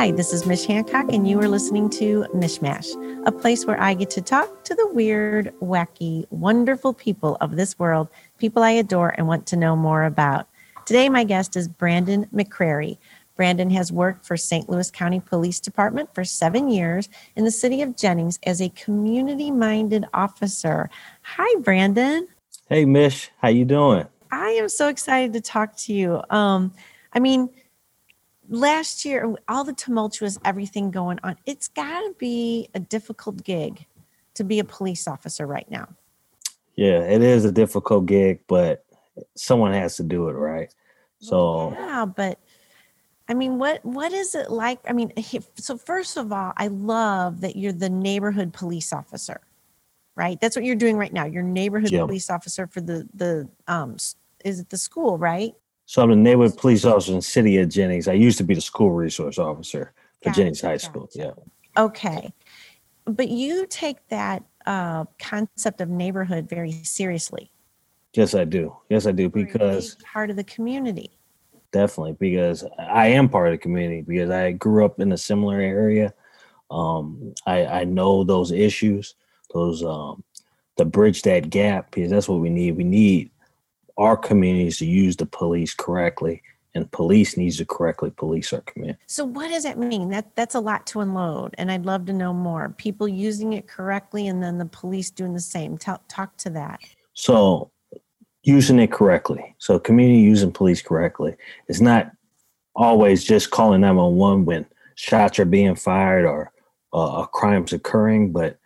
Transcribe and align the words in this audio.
Hi, 0.00 0.12
this 0.12 0.32
is 0.32 0.46
Mish 0.46 0.64
Hancock, 0.64 1.12
and 1.12 1.28
you 1.28 1.38
are 1.40 1.46
listening 1.46 1.90
to 1.90 2.24
Mishmash, 2.34 2.88
a 3.26 3.30
place 3.30 3.66
where 3.66 3.78
I 3.78 3.92
get 3.92 4.08
to 4.12 4.22
talk 4.22 4.64
to 4.64 4.74
the 4.74 4.88
weird, 4.94 5.52
wacky, 5.60 6.24
wonderful 6.30 6.94
people 6.94 7.36
of 7.42 7.56
this 7.56 7.78
world, 7.78 8.08
people 8.38 8.62
I 8.62 8.70
adore 8.70 9.10
and 9.18 9.28
want 9.28 9.44
to 9.48 9.56
know 9.56 9.76
more 9.76 10.04
about. 10.04 10.48
Today, 10.86 11.10
my 11.10 11.22
guest 11.22 11.54
is 11.54 11.68
Brandon 11.68 12.26
McCrary. 12.34 12.96
Brandon 13.36 13.68
has 13.68 13.92
worked 13.92 14.24
for 14.24 14.38
St. 14.38 14.70
Louis 14.70 14.90
County 14.90 15.20
Police 15.20 15.60
Department 15.60 16.14
for 16.14 16.24
seven 16.24 16.70
years 16.70 17.10
in 17.36 17.44
the 17.44 17.50
city 17.50 17.82
of 17.82 17.94
Jennings 17.94 18.38
as 18.44 18.62
a 18.62 18.70
community 18.70 19.50
minded 19.50 20.06
officer. 20.14 20.88
Hi, 21.20 21.60
Brandon. 21.60 22.26
Hey, 22.70 22.86
Mish. 22.86 23.30
How 23.42 23.48
you 23.48 23.66
doing? 23.66 24.06
I 24.32 24.48
am 24.52 24.70
so 24.70 24.88
excited 24.88 25.34
to 25.34 25.42
talk 25.42 25.76
to 25.76 25.92
you. 25.92 26.22
Um, 26.30 26.72
I 27.12 27.18
mean, 27.18 27.50
last 28.50 29.04
year, 29.04 29.34
all 29.48 29.64
the 29.64 29.72
tumultuous 29.72 30.38
everything 30.44 30.90
going 30.90 31.18
on, 31.22 31.36
it's 31.46 31.68
got 31.68 32.00
to 32.00 32.14
be 32.18 32.68
a 32.74 32.80
difficult 32.80 33.42
gig 33.42 33.86
to 34.34 34.44
be 34.44 34.58
a 34.58 34.64
police 34.64 35.08
officer 35.08 35.46
right 35.46 35.70
now. 35.70 35.88
Yeah, 36.74 37.00
it 37.00 37.22
is 37.22 37.44
a 37.44 37.52
difficult 37.52 38.06
gig, 38.06 38.40
but 38.46 38.84
someone 39.36 39.72
has 39.72 39.96
to 39.96 40.02
do 40.02 40.28
it, 40.28 40.32
right? 40.32 40.72
So 41.20 41.72
yeah, 41.72 42.04
but 42.04 42.38
I 43.28 43.34
mean, 43.34 43.58
what 43.58 43.84
what 43.84 44.12
is 44.12 44.34
it 44.34 44.50
like? 44.50 44.80
I 44.88 44.92
mean, 44.92 45.12
so 45.56 45.76
first 45.76 46.16
of 46.16 46.32
all, 46.32 46.52
I 46.56 46.68
love 46.68 47.42
that 47.42 47.56
you're 47.56 47.72
the 47.72 47.90
neighborhood 47.90 48.52
police 48.52 48.92
officer, 48.92 49.40
right? 50.16 50.40
That's 50.40 50.56
what 50.56 50.64
you're 50.64 50.76
doing 50.76 50.96
right 50.96 51.12
now. 51.12 51.26
You're 51.26 51.42
neighborhood 51.42 51.92
yeah. 51.92 52.00
police 52.00 52.30
officer 52.30 52.66
for 52.66 52.80
the 52.80 53.06
the 53.14 53.48
um 53.68 53.96
is 54.44 54.60
it 54.60 54.70
the 54.70 54.78
school, 54.78 55.18
right? 55.18 55.54
So 55.90 56.00
I'm 56.00 56.10
the 56.10 56.14
neighborhood 56.14 56.56
police 56.56 56.84
officer 56.84 57.10
in 57.10 57.16
the 57.16 57.22
city 57.22 57.56
of 57.58 57.68
Jennings. 57.68 58.06
I 58.06 58.12
used 58.12 58.38
to 58.38 58.44
be 58.44 58.54
the 58.54 58.60
school 58.60 58.92
resource 58.92 59.38
officer 59.38 59.92
for 60.22 60.28
gotcha, 60.28 60.36
Jennings 60.36 60.60
High 60.60 60.76
School. 60.76 61.08
Yeah. 61.16 61.32
Okay. 61.76 62.32
But 63.06 63.28
you 63.28 63.66
take 63.66 63.96
that 64.06 64.44
uh, 64.66 65.06
concept 65.18 65.80
of 65.80 65.88
neighborhood 65.88 66.48
very 66.48 66.70
seriously. 66.70 67.50
Yes, 68.14 68.36
I 68.36 68.44
do. 68.44 68.76
Yes, 68.88 69.08
I 69.08 69.10
do 69.10 69.28
because 69.28 69.96
part 70.04 70.30
of 70.30 70.36
the 70.36 70.44
community. 70.44 71.10
Definitely, 71.72 72.12
because 72.20 72.64
I 72.78 73.08
am 73.08 73.28
part 73.28 73.48
of 73.48 73.54
the 73.54 73.58
community 73.58 74.02
because 74.02 74.30
I 74.30 74.52
grew 74.52 74.84
up 74.84 75.00
in 75.00 75.10
a 75.10 75.18
similar 75.18 75.60
area. 75.60 76.14
Um, 76.70 77.34
I, 77.46 77.66
I 77.66 77.82
know 77.82 78.22
those 78.22 78.52
issues, 78.52 79.16
those 79.52 79.82
um, 79.82 80.22
to 80.76 80.84
bridge 80.84 81.22
that 81.22 81.50
gap 81.50 81.90
because 81.90 82.12
that's 82.12 82.28
what 82.28 82.38
we 82.38 82.48
need. 82.48 82.76
We 82.76 82.84
need 82.84 83.32
our 84.00 84.16
communities 84.16 84.78
to 84.78 84.86
use 84.86 85.14
the 85.14 85.26
police 85.26 85.74
correctly 85.74 86.42
and 86.74 86.90
police 86.90 87.36
needs 87.36 87.58
to 87.58 87.66
correctly 87.66 88.10
police 88.10 88.52
our 88.52 88.62
community. 88.62 88.98
So 89.06 89.24
what 89.24 89.48
does 89.48 89.64
that 89.64 89.78
mean? 89.78 90.08
That 90.08 90.34
that's 90.36 90.54
a 90.54 90.60
lot 90.60 90.86
to 90.88 91.00
unload 91.00 91.54
and 91.58 91.70
I'd 91.70 91.84
love 91.84 92.06
to 92.06 92.12
know 92.14 92.32
more. 92.32 92.74
People 92.78 93.06
using 93.06 93.52
it 93.52 93.68
correctly 93.68 94.26
and 94.26 94.42
then 94.42 94.56
the 94.56 94.64
police 94.64 95.10
doing 95.10 95.34
the 95.34 95.40
same. 95.40 95.76
Talk 95.76 96.02
talk 96.08 96.36
to 96.38 96.50
that. 96.50 96.80
So 97.12 97.70
using 98.42 98.78
it 98.78 98.90
correctly. 98.90 99.54
So 99.58 99.78
community 99.78 100.20
using 100.20 100.50
police 100.50 100.80
correctly. 100.80 101.36
It's 101.68 101.82
not 101.82 102.10
always 102.74 103.22
just 103.22 103.50
calling 103.50 103.82
911 103.82 104.46
when 104.46 104.66
shots 104.94 105.38
are 105.38 105.44
being 105.44 105.74
fired 105.74 106.24
or 106.24 106.52
uh, 106.94 107.24
a 107.24 107.26
crime's 107.26 107.74
occurring, 107.74 108.32
but 108.32 108.58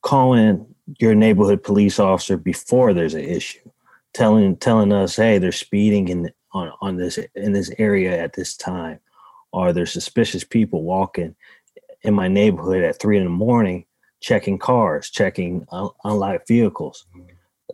calling 0.00 0.64
your 0.98 1.14
neighborhood 1.14 1.62
police 1.62 1.98
officer 1.98 2.38
before 2.38 2.94
there's 2.94 3.12
an 3.12 3.24
issue 3.24 3.68
telling 4.14 4.56
telling 4.56 4.92
us, 4.92 5.16
hey, 5.16 5.38
they're 5.38 5.52
speeding 5.52 6.08
in 6.08 6.30
on 6.52 6.72
on 6.80 6.96
this 6.96 7.18
in 7.34 7.52
this 7.52 7.70
area 7.78 8.20
at 8.20 8.34
this 8.34 8.56
time, 8.56 9.00
or 9.52 9.72
there's 9.72 9.92
suspicious 9.92 10.44
people 10.44 10.82
walking 10.82 11.34
in 12.02 12.14
my 12.14 12.28
neighborhood 12.28 12.84
at 12.84 13.00
three 13.00 13.18
in 13.18 13.24
the 13.24 13.30
morning, 13.30 13.84
checking 14.20 14.58
cars, 14.58 15.10
checking 15.10 15.66
un- 15.70 15.90
unlocked 16.04 16.48
vehicles. 16.48 17.06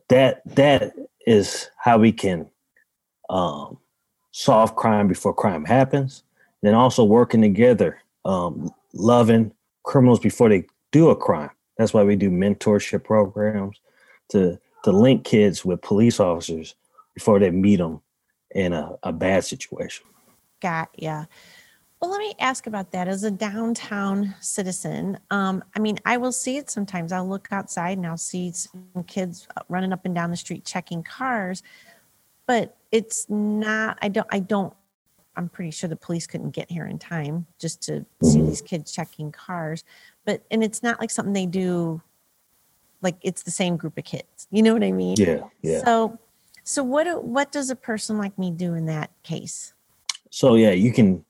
That 0.09 0.43
that 0.55 0.93
is 1.27 1.71
how 1.79 1.99
we 1.99 2.13
can 2.13 2.51
um, 3.31 3.79
solve 4.33 4.77
crime 4.77 5.09
before 5.09 5.35
crime 5.35 5.65
happens. 5.65 6.23
Then 6.63 6.75
also 6.75 7.05
working 7.05 7.43
together, 7.43 8.01
um, 8.25 8.71
loving 8.95 9.53
criminals 9.83 10.21
before 10.21 10.49
they 10.49 10.65
do 10.93 11.11
a 11.11 11.17
crime. 11.17 11.51
That's 11.77 11.93
why 11.93 12.05
we 12.05 12.17
do 12.17 12.31
mentorship 12.31 13.05
programs 13.05 13.81
to 14.31 14.59
to 14.85 14.93
link 14.93 15.25
kids 15.25 15.65
with 15.65 15.81
police 15.83 16.21
officers 16.21 16.75
before 17.15 17.41
they 17.41 17.51
meet 17.51 17.77
them 17.77 18.01
in 18.55 18.73
a, 18.73 18.97
a 19.03 19.13
bad 19.13 19.45
situation. 19.45 20.07
Got 20.61 20.91
yeah. 20.97 21.25
Well, 22.01 22.11
let 22.11 22.19
me 22.19 22.35
ask 22.39 22.67
about 22.67 22.93
that. 22.93 23.09
As 23.09 23.25
a 23.25 23.31
downtown 23.31 24.35
citizen, 24.41 25.19
um, 25.31 25.65
I 25.75 25.79
mean, 25.79 25.99
I 26.05 26.19
will 26.19 26.33
see 26.33 26.59
it 26.59 26.69
sometimes. 26.69 27.13
I'll 27.13 27.27
look 27.27 27.49
outside 27.51 27.97
and 27.97 28.07
I'll 28.07 28.19
see 28.19 28.53
some 28.53 29.05
kids 29.07 29.49
running 29.71 29.93
up 29.93 30.05
and 30.05 30.15
down 30.15 30.31
the 30.31 30.37
street 30.37 30.67
checking 30.67 31.03
cars, 31.03 31.63
but 32.47 32.77
it's 32.93 33.29
not. 33.31 33.99
I 34.03 34.09
don't. 34.09 34.27
I 34.31 34.41
don't. 34.41 34.75
I'm 35.37 35.49
pretty 35.49 35.71
sure 35.71 35.89
the 35.89 35.97
police 35.97 36.27
couldn't 36.27 36.51
get 36.51 36.71
here 36.71 36.87
in 36.87 36.99
time 36.99 37.47
just 37.59 37.83
to 37.85 38.05
see 38.23 38.39
mm-hmm. 38.39 38.49
these 38.49 38.61
kids 38.61 38.93
checking 38.93 39.33
cars. 39.33 39.83
But 40.27 40.45
and 40.51 40.63
it's 40.63 40.83
not 40.83 41.01
like 41.01 41.11
something 41.11 41.33
they 41.33 41.47
do 41.47 42.03
like 43.05 43.17
it's 43.23 43.43
the 43.43 43.51
same 43.51 43.77
group 43.77 43.97
of 43.97 44.05
kids. 44.05 44.49
You 44.51 44.63
know 44.63 44.73
what 44.73 44.83
I 44.83 44.91
mean? 44.91 45.17
Yeah, 45.19 45.45
yeah. 45.63 45.85
So, 45.85 46.19
so 46.65 46.83
what 46.83 47.23
what 47.23 47.53
does 47.53 47.71
a 47.71 47.77
person 47.77 48.19
like 48.19 48.37
me 48.39 48.51
do 48.51 48.75
in 48.75 48.87
that 48.87 49.11
case? 49.23 49.75
So 50.31 50.57
yeah, 50.57 50.73
you 50.73 50.93
can 50.93 51.25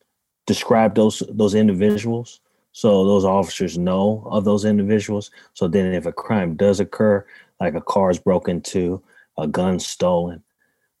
describe 0.47 0.95
those 0.95 1.21
those 1.29 1.53
individuals 1.53 2.39
so 2.75 3.05
those 3.05 3.23
officers 3.23 3.77
know 3.77 4.27
of 4.29 4.43
those 4.43 4.65
individuals. 4.65 5.31
So 5.53 5.69
then, 5.69 5.93
if 5.93 6.05
a 6.05 6.11
crime 6.11 6.57
does 6.57 6.81
occur, 6.81 7.25
like 7.61 7.73
a 7.73 7.79
car 7.79 8.11
is 8.11 8.19
broken 8.19 8.57
into, 8.57 9.01
a 9.37 9.47
gun 9.47 9.79
stolen, 9.79 10.43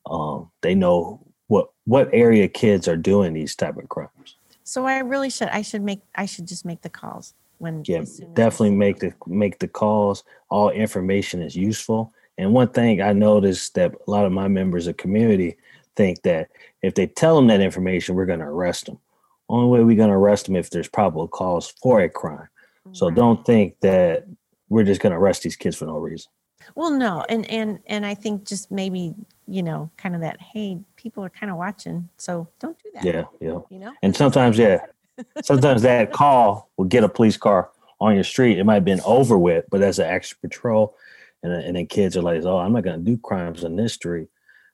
um, 0.05 0.49
they 0.61 0.73
know 0.73 1.19
what 1.47 1.71
what 1.83 2.09
area 2.13 2.47
kids 2.47 2.87
are 2.87 2.95
doing 2.95 3.33
these 3.33 3.55
type 3.55 3.75
of 3.75 3.89
crimes. 3.89 4.37
So 4.63 4.85
I 4.85 4.99
really 4.99 5.29
should 5.29 5.49
I 5.49 5.63
should 5.63 5.81
make 5.81 5.99
I 6.15 6.25
should 6.25 6.47
just 6.47 6.63
make 6.63 6.81
the 6.81 6.89
calls 6.89 7.33
when 7.57 7.83
yeah 7.85 8.03
definitely 8.33 8.75
make 8.75 8.99
the 8.99 9.13
make 9.27 9.59
the 9.59 9.67
calls. 9.67 10.23
All 10.49 10.69
information 10.69 11.41
is 11.41 11.55
useful. 11.55 12.13
And 12.37 12.53
one 12.53 12.67
thing 12.67 13.01
i 13.01 13.13
noticed 13.13 13.75
that 13.75 13.93
a 14.07 14.11
lot 14.11 14.25
of 14.25 14.31
my 14.31 14.49
members 14.49 14.87
of 14.87 14.97
community 14.97 15.55
think 15.95 16.21
that 16.23 16.49
if 16.81 16.93
they 16.93 17.07
tell 17.07 17.37
them 17.37 17.47
that 17.47 17.61
information 17.61 18.13
we're 18.13 18.25
going 18.25 18.39
to 18.39 18.45
arrest 18.45 18.87
them 18.87 18.99
only 19.49 19.67
way 19.69 19.83
we're 19.83 19.95
going 19.95 20.09
to 20.09 20.15
arrest 20.15 20.45
them 20.45 20.55
if 20.55 20.69
there's 20.69 20.87
probable 20.87 21.27
cause 21.27 21.73
for 21.81 22.01
a 22.01 22.09
crime. 22.09 22.47
So 22.91 23.07
right. 23.07 23.15
don't 23.15 23.45
think 23.45 23.79
that 23.81 24.25
we're 24.69 24.83
just 24.83 25.01
going 25.01 25.11
to 25.11 25.17
arrest 25.17 25.43
these 25.43 25.55
kids 25.55 25.75
for 25.75 25.85
no 25.85 25.97
reason. 25.97 26.31
Well 26.73 26.89
no 26.89 27.23
and 27.29 27.47
and 27.51 27.79
and 27.85 28.07
i 28.07 28.15
think 28.15 28.43
just 28.43 28.71
maybe 28.71 29.13
you 29.47 29.61
know 29.61 29.91
kind 29.97 30.15
of 30.15 30.21
that 30.21 30.41
hey 30.41 30.79
people 30.95 31.23
are 31.23 31.29
kind 31.29 31.51
of 31.51 31.57
watching 31.57 32.09
so 32.17 32.47
don't 32.59 32.75
do 32.81 32.89
that 32.95 33.05
yeah 33.05 33.23
yeah. 33.39 33.59
you 33.69 33.77
know? 33.77 33.93
And 34.01 34.15
sometimes 34.15 34.57
yeah 34.57 34.79
Sometimes 35.43 35.81
that 35.83 36.11
call 36.11 36.69
will 36.77 36.85
get 36.85 37.03
a 37.03 37.09
police 37.09 37.37
car 37.37 37.69
on 37.99 38.15
your 38.15 38.23
street. 38.23 38.59
It 38.59 38.63
might 38.63 38.75
have 38.75 38.85
been 38.85 39.01
over 39.05 39.37
with, 39.37 39.65
but 39.69 39.79
that's 39.79 39.99
an 39.99 40.07
extra 40.07 40.37
patrol. 40.39 40.95
And, 41.43 41.53
and 41.53 41.75
then 41.75 41.87
kids 41.87 42.17
are 42.17 42.21
like, 42.21 42.43
oh, 42.43 42.57
I'm 42.57 42.73
not 42.73 42.83
going 42.83 43.03
to 43.03 43.11
do 43.11 43.17
crimes 43.17 43.63
on 43.63 43.75
this 43.75 43.93
street 43.93 44.29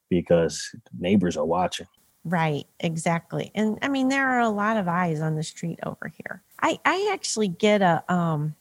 because 0.09 0.73
neighbors 0.97 1.37
are 1.37 1.45
watching. 1.45 1.87
Right, 2.23 2.65
exactly. 2.79 3.51
And 3.55 3.79
I 3.81 3.87
mean, 3.87 4.09
there 4.09 4.27
are 4.27 4.41
a 4.41 4.49
lot 4.49 4.77
of 4.77 4.87
eyes 4.87 5.21
on 5.21 5.35
the 5.35 5.43
street 5.43 5.79
over 5.83 6.11
here. 6.15 6.43
I, 6.61 6.79
I 6.85 7.09
actually 7.13 7.47
get 7.47 7.81
a, 7.81 8.03
um, 8.13 8.55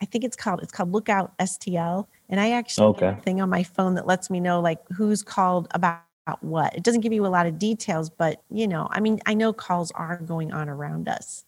I 0.00 0.06
think 0.06 0.24
it's 0.24 0.36
called, 0.36 0.62
it's 0.62 0.72
called 0.72 0.92
Lookout 0.92 1.36
STL. 1.38 2.06
And 2.30 2.40
I 2.40 2.52
actually 2.52 2.86
okay. 2.88 3.16
thing 3.22 3.40
on 3.40 3.50
my 3.50 3.62
phone 3.62 3.94
that 3.94 4.06
lets 4.06 4.30
me 4.30 4.40
know 4.40 4.60
like 4.60 4.80
who's 4.96 5.22
called 5.22 5.68
about 5.72 6.02
what. 6.40 6.74
It 6.74 6.82
doesn't 6.82 7.00
give 7.00 7.12
you 7.12 7.26
a 7.26 7.28
lot 7.28 7.46
of 7.46 7.58
details, 7.58 8.10
but 8.10 8.42
you 8.50 8.66
know, 8.66 8.88
I 8.90 9.00
mean, 9.00 9.20
I 9.26 9.34
know 9.34 9.52
calls 9.52 9.90
are 9.92 10.18
going 10.18 10.52
on 10.52 10.68
around 10.68 11.08
us. 11.08 11.44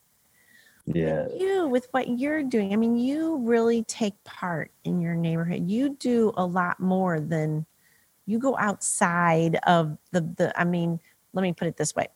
Yeah. 0.87 1.25
But 1.29 1.41
you, 1.41 1.69
with 1.69 1.88
what 1.91 2.19
you're 2.19 2.43
doing, 2.43 2.73
I 2.73 2.77
mean, 2.77 2.97
you 2.97 3.38
really 3.38 3.85
take 3.85 4.23
part 4.25 4.71
in 4.85 5.00
your 5.00 5.15
neighborhood. 5.15 5.71
You 5.71 5.97
do 6.00 6.32
a 6.37 6.44
lot 6.44 6.81
more 6.81 7.21
than 7.21 7.67
you 8.27 8.38
go 8.38 8.56
outside 8.59 9.59
of 9.67 9.99
the 10.12 10.21
the. 10.37 10.53
I 10.59 10.65
mean, 10.65 11.00
let 11.32 11.43
me 11.43 11.53
put 11.53 11.69
it 11.69 11.77
this 11.77 11.94
way: 11.94 12.09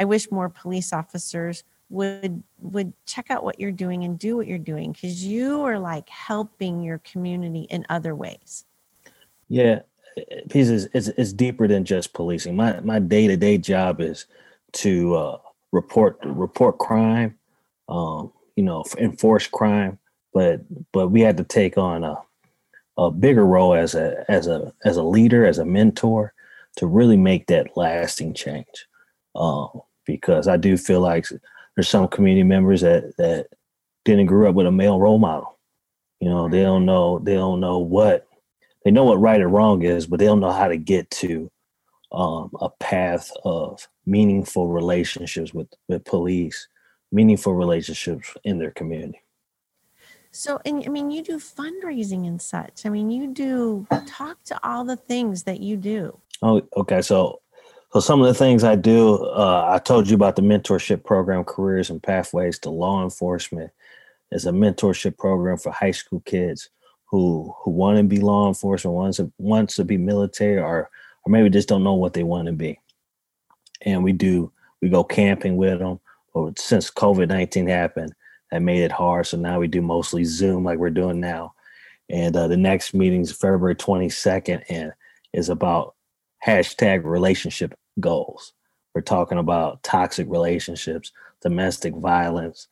I 0.00 0.04
wish 0.04 0.30
more 0.30 0.48
police 0.48 0.92
officers 0.92 1.64
would 1.90 2.42
would 2.60 2.92
check 3.06 3.30
out 3.30 3.44
what 3.44 3.58
you're 3.58 3.72
doing 3.72 4.04
and 4.04 4.18
do 4.18 4.36
what 4.36 4.46
you're 4.46 4.58
doing 4.58 4.92
because 4.92 5.24
you 5.24 5.62
are 5.62 5.78
like 5.78 6.08
helping 6.08 6.82
your 6.82 6.98
community 6.98 7.62
in 7.70 7.86
other 7.88 8.14
ways. 8.14 8.64
Yeah, 9.48 9.80
pieces 10.50 10.88
it's, 10.94 11.08
it's 11.08 11.32
deeper 11.32 11.68
than 11.68 11.84
just 11.84 12.12
policing. 12.12 12.56
My 12.56 12.80
my 12.80 12.98
day 12.98 13.26
to 13.26 13.36
day 13.36 13.58
job 13.58 14.00
is 14.00 14.26
to 14.74 15.14
uh, 15.14 15.38
report 15.72 16.18
report 16.24 16.78
crime, 16.78 17.38
um, 17.88 18.32
you 18.56 18.64
know, 18.64 18.84
enforce 18.98 19.46
crime. 19.46 19.98
But 20.32 20.60
but 20.92 21.08
we 21.08 21.20
had 21.20 21.36
to 21.38 21.44
take 21.44 21.78
on 21.78 22.04
a 22.04 22.16
a 22.96 23.10
bigger 23.10 23.46
role 23.46 23.74
as 23.74 23.94
a 23.94 24.24
as 24.28 24.46
a 24.46 24.72
as 24.84 24.96
a 24.96 25.02
leader, 25.02 25.46
as 25.46 25.58
a 25.58 25.64
mentor, 25.64 26.32
to 26.76 26.86
really 26.86 27.16
make 27.16 27.46
that 27.46 27.76
lasting 27.76 28.34
change. 28.34 28.86
Um, 29.34 29.82
because 30.04 30.48
I 30.48 30.56
do 30.56 30.76
feel 30.76 31.00
like 31.00 31.26
there's 31.76 31.88
some 31.88 32.08
community 32.08 32.42
members 32.42 32.80
that 32.82 33.16
that 33.18 33.48
didn't 34.04 34.26
grow 34.26 34.48
up 34.48 34.54
with 34.54 34.66
a 34.66 34.72
male 34.72 34.98
role 34.98 35.18
model. 35.18 35.58
You 36.20 36.28
know, 36.28 36.48
they 36.48 36.62
don't 36.62 36.84
know 36.84 37.18
they 37.20 37.34
don't 37.34 37.60
know 37.60 37.78
what 37.78 38.27
they 38.88 38.92
know 38.92 39.04
what 39.04 39.20
right 39.20 39.42
or 39.42 39.48
wrong 39.50 39.82
is, 39.82 40.06
but 40.06 40.18
they 40.18 40.24
don't 40.24 40.40
know 40.40 40.50
how 40.50 40.66
to 40.66 40.78
get 40.78 41.10
to 41.10 41.50
um, 42.10 42.50
a 42.58 42.70
path 42.70 43.30
of 43.44 43.86
meaningful 44.06 44.66
relationships 44.68 45.52
with 45.52 45.68
with 45.88 46.06
police, 46.06 46.68
meaningful 47.12 47.54
relationships 47.54 48.34
in 48.44 48.58
their 48.58 48.70
community. 48.70 49.20
So, 50.30 50.58
and 50.64 50.82
I 50.86 50.88
mean, 50.88 51.10
you 51.10 51.22
do 51.22 51.38
fundraising 51.38 52.26
and 52.26 52.40
such. 52.40 52.86
I 52.86 52.88
mean, 52.88 53.10
you 53.10 53.26
do 53.26 53.86
talk 54.06 54.42
to 54.44 54.58
all 54.66 54.86
the 54.86 54.96
things 54.96 55.42
that 55.42 55.60
you 55.60 55.76
do. 55.76 56.18
Oh, 56.40 56.62
okay. 56.74 57.02
So, 57.02 57.42
so 57.92 58.00
some 58.00 58.22
of 58.22 58.26
the 58.26 58.32
things 58.32 58.64
I 58.64 58.74
do, 58.74 59.16
uh, 59.16 59.68
I 59.68 59.80
told 59.80 60.08
you 60.08 60.14
about 60.14 60.36
the 60.36 60.42
mentorship 60.42 61.04
program, 61.04 61.44
careers 61.44 61.90
and 61.90 62.02
pathways 62.02 62.58
to 62.60 62.70
law 62.70 63.04
enforcement. 63.04 63.70
Is 64.30 64.46
a 64.46 64.50
mentorship 64.50 65.18
program 65.18 65.58
for 65.58 65.72
high 65.72 65.90
school 65.90 66.20
kids 66.20 66.70
who 67.10 67.54
who 67.62 67.70
want 67.70 67.96
to 67.98 68.04
be 68.04 68.20
law 68.20 68.48
enforcement, 68.48 68.94
wants 68.94 69.16
to 69.16 69.32
wants 69.38 69.76
to 69.76 69.84
be 69.84 69.96
military, 69.96 70.58
or 70.58 70.90
or 71.24 71.30
maybe 71.30 71.50
just 71.50 71.68
don't 71.68 71.84
know 71.84 71.94
what 71.94 72.12
they 72.12 72.22
want 72.22 72.46
to 72.46 72.52
be. 72.52 72.78
And 73.82 74.04
we 74.04 74.12
do 74.12 74.52
we 74.82 74.88
go 74.88 75.04
camping 75.04 75.56
with 75.56 75.78
them. 75.78 76.00
But 76.34 76.58
since 76.58 76.90
COVID 76.90 77.28
nineteen 77.28 77.66
happened, 77.66 78.14
that 78.50 78.62
made 78.62 78.82
it 78.82 78.92
hard. 78.92 79.26
So 79.26 79.36
now 79.36 79.58
we 79.58 79.68
do 79.68 79.82
mostly 79.82 80.24
Zoom, 80.24 80.64
like 80.64 80.78
we're 80.78 80.90
doing 80.90 81.20
now. 81.20 81.54
And 82.10 82.36
uh, 82.36 82.48
the 82.48 82.56
next 82.56 82.94
meeting 82.94 83.22
is 83.22 83.32
February 83.32 83.74
twenty 83.74 84.08
second, 84.08 84.64
and 84.68 84.92
is 85.32 85.48
about 85.48 85.94
hashtag 86.46 87.04
relationship 87.04 87.74
goals. 88.00 88.52
We're 88.94 89.02
talking 89.02 89.38
about 89.38 89.82
toxic 89.82 90.26
relationships, 90.28 91.12
domestic 91.42 91.94
violence, 91.94 92.68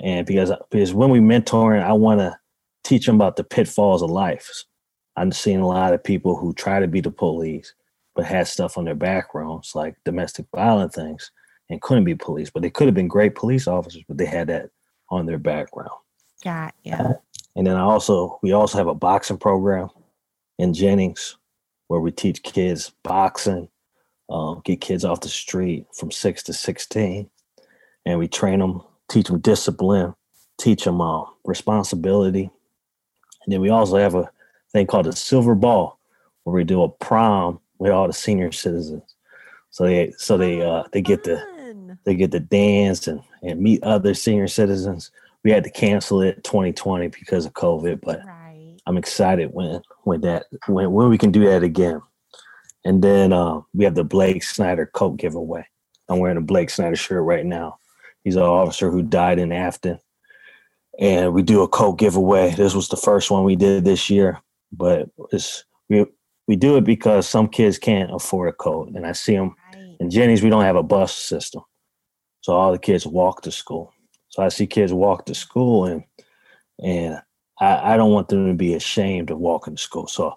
and 0.00 0.26
because 0.26 0.52
because 0.70 0.94
when 0.94 1.10
we 1.10 1.20
mentoring, 1.20 1.82
I 1.82 1.92
want 1.92 2.20
to 2.20 2.38
teach 2.84 3.06
them 3.06 3.16
about 3.16 3.36
the 3.36 3.44
pitfalls 3.44 4.02
of 4.02 4.10
life. 4.10 4.64
I'm 5.16 5.32
seeing 5.32 5.60
a 5.60 5.68
lot 5.68 5.92
of 5.92 6.02
people 6.02 6.36
who 6.36 6.54
try 6.54 6.80
to 6.80 6.88
be 6.88 7.00
the 7.00 7.10
police, 7.10 7.74
but 8.14 8.24
had 8.24 8.48
stuff 8.48 8.78
on 8.78 8.84
their 8.84 8.94
backgrounds 8.94 9.72
like 9.74 9.96
domestic 10.04 10.46
violent 10.54 10.92
things 10.92 11.30
and 11.68 11.80
couldn't 11.80 12.04
be 12.04 12.14
police, 12.14 12.50
but 12.50 12.62
they 12.62 12.70
could 12.70 12.86
have 12.86 12.94
been 12.94 13.08
great 13.08 13.34
police 13.34 13.66
officers, 13.66 14.02
but 14.08 14.18
they 14.18 14.26
had 14.26 14.48
that 14.48 14.70
on 15.10 15.26
their 15.26 15.38
background. 15.38 15.90
Got 16.42 16.74
yeah. 16.84 17.12
And 17.56 17.66
then 17.66 17.76
I 17.76 17.80
also 17.80 18.38
we 18.42 18.52
also 18.52 18.78
have 18.78 18.86
a 18.86 18.94
boxing 18.94 19.38
program 19.38 19.88
in 20.58 20.74
Jennings 20.74 21.36
where 21.88 22.00
we 22.00 22.12
teach 22.12 22.42
kids 22.42 22.92
boxing, 23.02 23.68
um, 24.30 24.62
get 24.64 24.80
kids 24.80 25.04
off 25.04 25.20
the 25.20 25.28
street 25.28 25.86
from 25.94 26.10
six 26.10 26.42
to 26.44 26.52
sixteen, 26.52 27.28
and 28.06 28.18
we 28.18 28.28
train 28.28 28.60
them, 28.60 28.82
teach 29.10 29.26
them 29.26 29.40
discipline, 29.40 30.14
teach 30.58 30.84
them 30.84 31.00
uh, 31.00 31.24
responsibility, 31.44 32.50
and 33.44 33.52
then 33.52 33.60
we 33.60 33.70
also 33.70 33.96
have 33.96 34.14
a 34.14 34.30
thing 34.72 34.86
called 34.86 35.06
a 35.06 35.12
silver 35.12 35.54
ball, 35.54 35.98
where 36.44 36.54
we 36.54 36.64
do 36.64 36.82
a 36.82 36.88
prom 36.88 37.60
with 37.78 37.92
all 37.92 38.06
the 38.06 38.12
senior 38.12 38.52
citizens. 38.52 39.14
So 39.70 39.84
they 39.84 40.12
so 40.18 40.36
they 40.36 40.62
uh 40.62 40.84
they 40.92 41.00
get 41.00 41.24
to 41.24 41.42
they 42.04 42.14
get 42.14 42.32
to 42.32 42.40
dance 42.40 43.06
and, 43.06 43.22
and 43.42 43.60
meet 43.60 43.82
other 43.82 44.14
senior 44.14 44.48
citizens. 44.48 45.10
We 45.42 45.50
had 45.50 45.64
to 45.64 45.70
cancel 45.70 46.20
it 46.22 46.44
2020 46.44 47.08
because 47.08 47.46
of 47.46 47.54
COVID, 47.54 48.00
but 48.02 48.20
right. 48.26 48.76
I'm 48.86 48.96
excited 48.96 49.50
when 49.52 49.82
when 50.02 50.20
that 50.22 50.46
when 50.66 50.92
when 50.92 51.08
we 51.08 51.18
can 51.18 51.30
do 51.30 51.44
that 51.46 51.62
again. 51.62 52.02
And 52.84 53.02
then 53.02 53.32
uh, 53.32 53.60
we 53.74 53.84
have 53.84 53.94
the 53.94 54.04
Blake 54.04 54.42
Snyder 54.42 54.86
coat 54.86 55.18
giveaway. 55.18 55.66
I'm 56.08 56.18
wearing 56.18 56.38
a 56.38 56.42
Blake 56.42 56.70
Snyder 56.70 56.96
shirt 56.96 57.22
right 57.22 57.44
now. 57.44 57.78
He's 58.24 58.36
an 58.36 58.42
officer 58.42 58.90
who 58.90 59.02
died 59.02 59.38
in 59.38 59.50
Affton 59.50 59.98
and 61.00 61.32
we 61.32 61.42
do 61.42 61.62
a 61.62 61.68
coat 61.68 61.94
giveaway. 61.94 62.50
This 62.50 62.74
was 62.74 62.88
the 62.88 62.96
first 62.96 63.30
one 63.30 63.42
we 63.42 63.56
did 63.56 63.84
this 63.84 64.10
year, 64.10 64.38
but 64.70 65.08
it's 65.32 65.64
we 65.88 66.04
we 66.46 66.56
do 66.56 66.76
it 66.76 66.84
because 66.84 67.28
some 67.28 67.48
kids 67.48 67.78
can't 67.78 68.14
afford 68.14 68.50
a 68.50 68.52
coat, 68.52 68.90
and 68.94 69.06
I 69.06 69.12
see 69.12 69.34
them. 69.34 69.56
Right. 69.74 69.96
In 69.98 70.10
Jennings, 70.10 70.42
we 70.42 70.50
don't 70.50 70.64
have 70.64 70.76
a 70.76 70.82
bus 70.82 71.14
system, 71.14 71.62
so 72.42 72.52
all 72.52 72.70
the 72.70 72.78
kids 72.78 73.06
walk 73.06 73.42
to 73.42 73.50
school. 73.50 73.92
So 74.28 74.42
I 74.42 74.48
see 74.48 74.66
kids 74.66 74.92
walk 74.92 75.26
to 75.26 75.34
school, 75.34 75.86
and 75.86 76.04
and 76.82 77.20
I, 77.58 77.94
I 77.94 77.96
don't 77.96 78.12
want 78.12 78.28
them 78.28 78.46
to 78.48 78.54
be 78.54 78.74
ashamed 78.74 79.30
of 79.30 79.38
walking 79.38 79.76
to 79.76 79.82
school. 79.82 80.06
So 80.06 80.34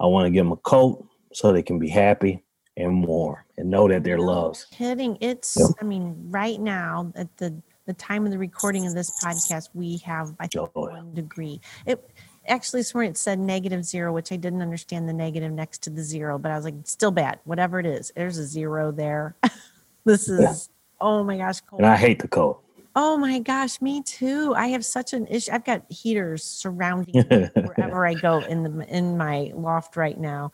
I 0.00 0.06
want 0.06 0.26
to 0.26 0.30
give 0.30 0.44
them 0.44 0.52
a 0.52 0.56
coat 0.56 1.06
so 1.34 1.52
they 1.52 1.62
can 1.62 1.78
be 1.78 1.88
happy 1.88 2.42
and 2.76 3.04
warm 3.04 3.36
and 3.58 3.70
know 3.70 3.88
that 3.88 4.04
they're 4.04 4.18
loved. 4.18 4.64
Kidding. 4.70 5.18
It's 5.20 5.56
yep. 5.58 5.70
I 5.80 5.84
mean, 5.84 6.14
right 6.30 6.60
now 6.60 7.12
at 7.16 7.36
the 7.36 7.60
the 7.88 7.94
time 7.94 8.26
of 8.26 8.30
the 8.30 8.38
recording 8.38 8.86
of 8.86 8.94
this 8.94 9.10
podcast, 9.24 9.70
we 9.72 9.96
have 10.04 10.34
I 10.38 10.46
think 10.46 10.70
oh, 10.76 10.90
one 10.90 11.14
degree. 11.14 11.58
It 11.86 12.08
actually 12.46 12.80
this 12.80 12.94
morning 12.94 13.12
it 13.12 13.16
said 13.16 13.38
negative 13.38 13.82
zero, 13.82 14.12
which 14.12 14.30
I 14.30 14.36
didn't 14.36 14.60
understand 14.60 15.08
the 15.08 15.14
negative 15.14 15.50
next 15.52 15.82
to 15.84 15.90
the 15.90 16.02
zero, 16.02 16.38
but 16.38 16.52
I 16.52 16.56
was 16.56 16.66
like, 16.66 16.74
still 16.84 17.10
bad. 17.10 17.40
Whatever 17.44 17.80
it 17.80 17.86
is, 17.86 18.12
there's 18.14 18.36
a 18.36 18.44
zero 18.44 18.92
there. 18.92 19.36
this 20.04 20.28
is 20.28 20.40
yeah. 20.40 20.54
oh 21.00 21.24
my 21.24 21.38
gosh, 21.38 21.62
cold. 21.62 21.80
And 21.80 21.90
I 21.90 21.96
hate 21.96 22.20
the 22.20 22.28
cold. 22.28 22.58
Oh 22.94 23.16
my 23.16 23.38
gosh, 23.38 23.80
me 23.80 24.02
too. 24.02 24.54
I 24.54 24.66
have 24.68 24.84
such 24.84 25.14
an 25.14 25.26
issue. 25.28 25.50
I've 25.50 25.64
got 25.64 25.90
heaters 25.90 26.44
surrounding 26.44 27.24
wherever 27.54 28.06
I 28.06 28.12
go 28.12 28.40
in 28.40 28.64
the 28.64 28.86
in 28.94 29.16
my 29.16 29.50
loft 29.54 29.96
right 29.96 30.18
now. 30.18 30.52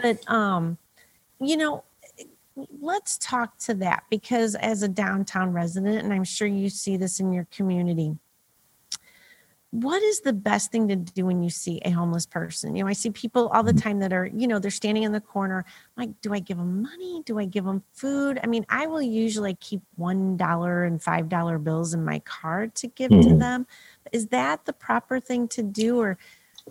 But 0.00 0.30
um, 0.30 0.78
you 1.40 1.56
know, 1.56 1.82
let's 2.80 3.18
talk 3.18 3.58
to 3.58 3.74
that 3.74 4.04
because 4.10 4.54
as 4.56 4.82
a 4.82 4.88
downtown 4.88 5.52
resident, 5.52 6.02
and 6.02 6.12
I'm 6.12 6.24
sure 6.24 6.48
you 6.48 6.68
see 6.68 6.96
this 6.96 7.20
in 7.20 7.32
your 7.32 7.46
community, 7.50 8.16
what 9.70 10.02
is 10.02 10.20
the 10.20 10.32
best 10.32 10.72
thing 10.72 10.88
to 10.88 10.96
do 10.96 11.26
when 11.26 11.42
you 11.42 11.50
see 11.50 11.78
a 11.84 11.90
homeless 11.90 12.24
person? 12.24 12.74
You 12.74 12.84
know, 12.84 12.88
I 12.88 12.94
see 12.94 13.10
people 13.10 13.48
all 13.48 13.62
the 13.62 13.74
time 13.74 13.98
that 13.98 14.14
are, 14.14 14.24
you 14.26 14.48
know, 14.48 14.58
they're 14.58 14.70
standing 14.70 15.02
in 15.02 15.12
the 15.12 15.20
corner. 15.20 15.66
Like, 15.96 16.08
do 16.22 16.32
I 16.32 16.38
give 16.38 16.56
them 16.56 16.82
money? 16.82 17.22
Do 17.26 17.38
I 17.38 17.44
give 17.44 17.64
them 17.64 17.82
food? 17.92 18.40
I 18.42 18.46
mean, 18.46 18.64
I 18.70 18.86
will 18.86 19.02
usually 19.02 19.54
keep 19.56 19.82
one 19.96 20.38
dollar 20.38 20.84
and 20.84 21.02
five 21.02 21.28
dollar 21.28 21.58
bills 21.58 21.92
in 21.92 22.02
my 22.02 22.20
car 22.20 22.68
to 22.68 22.86
give 22.88 23.10
mm-hmm. 23.10 23.28
to 23.28 23.36
them. 23.36 23.66
Is 24.10 24.28
that 24.28 24.64
the 24.64 24.72
proper 24.72 25.20
thing 25.20 25.48
to 25.48 25.62
do, 25.62 26.00
or 26.00 26.16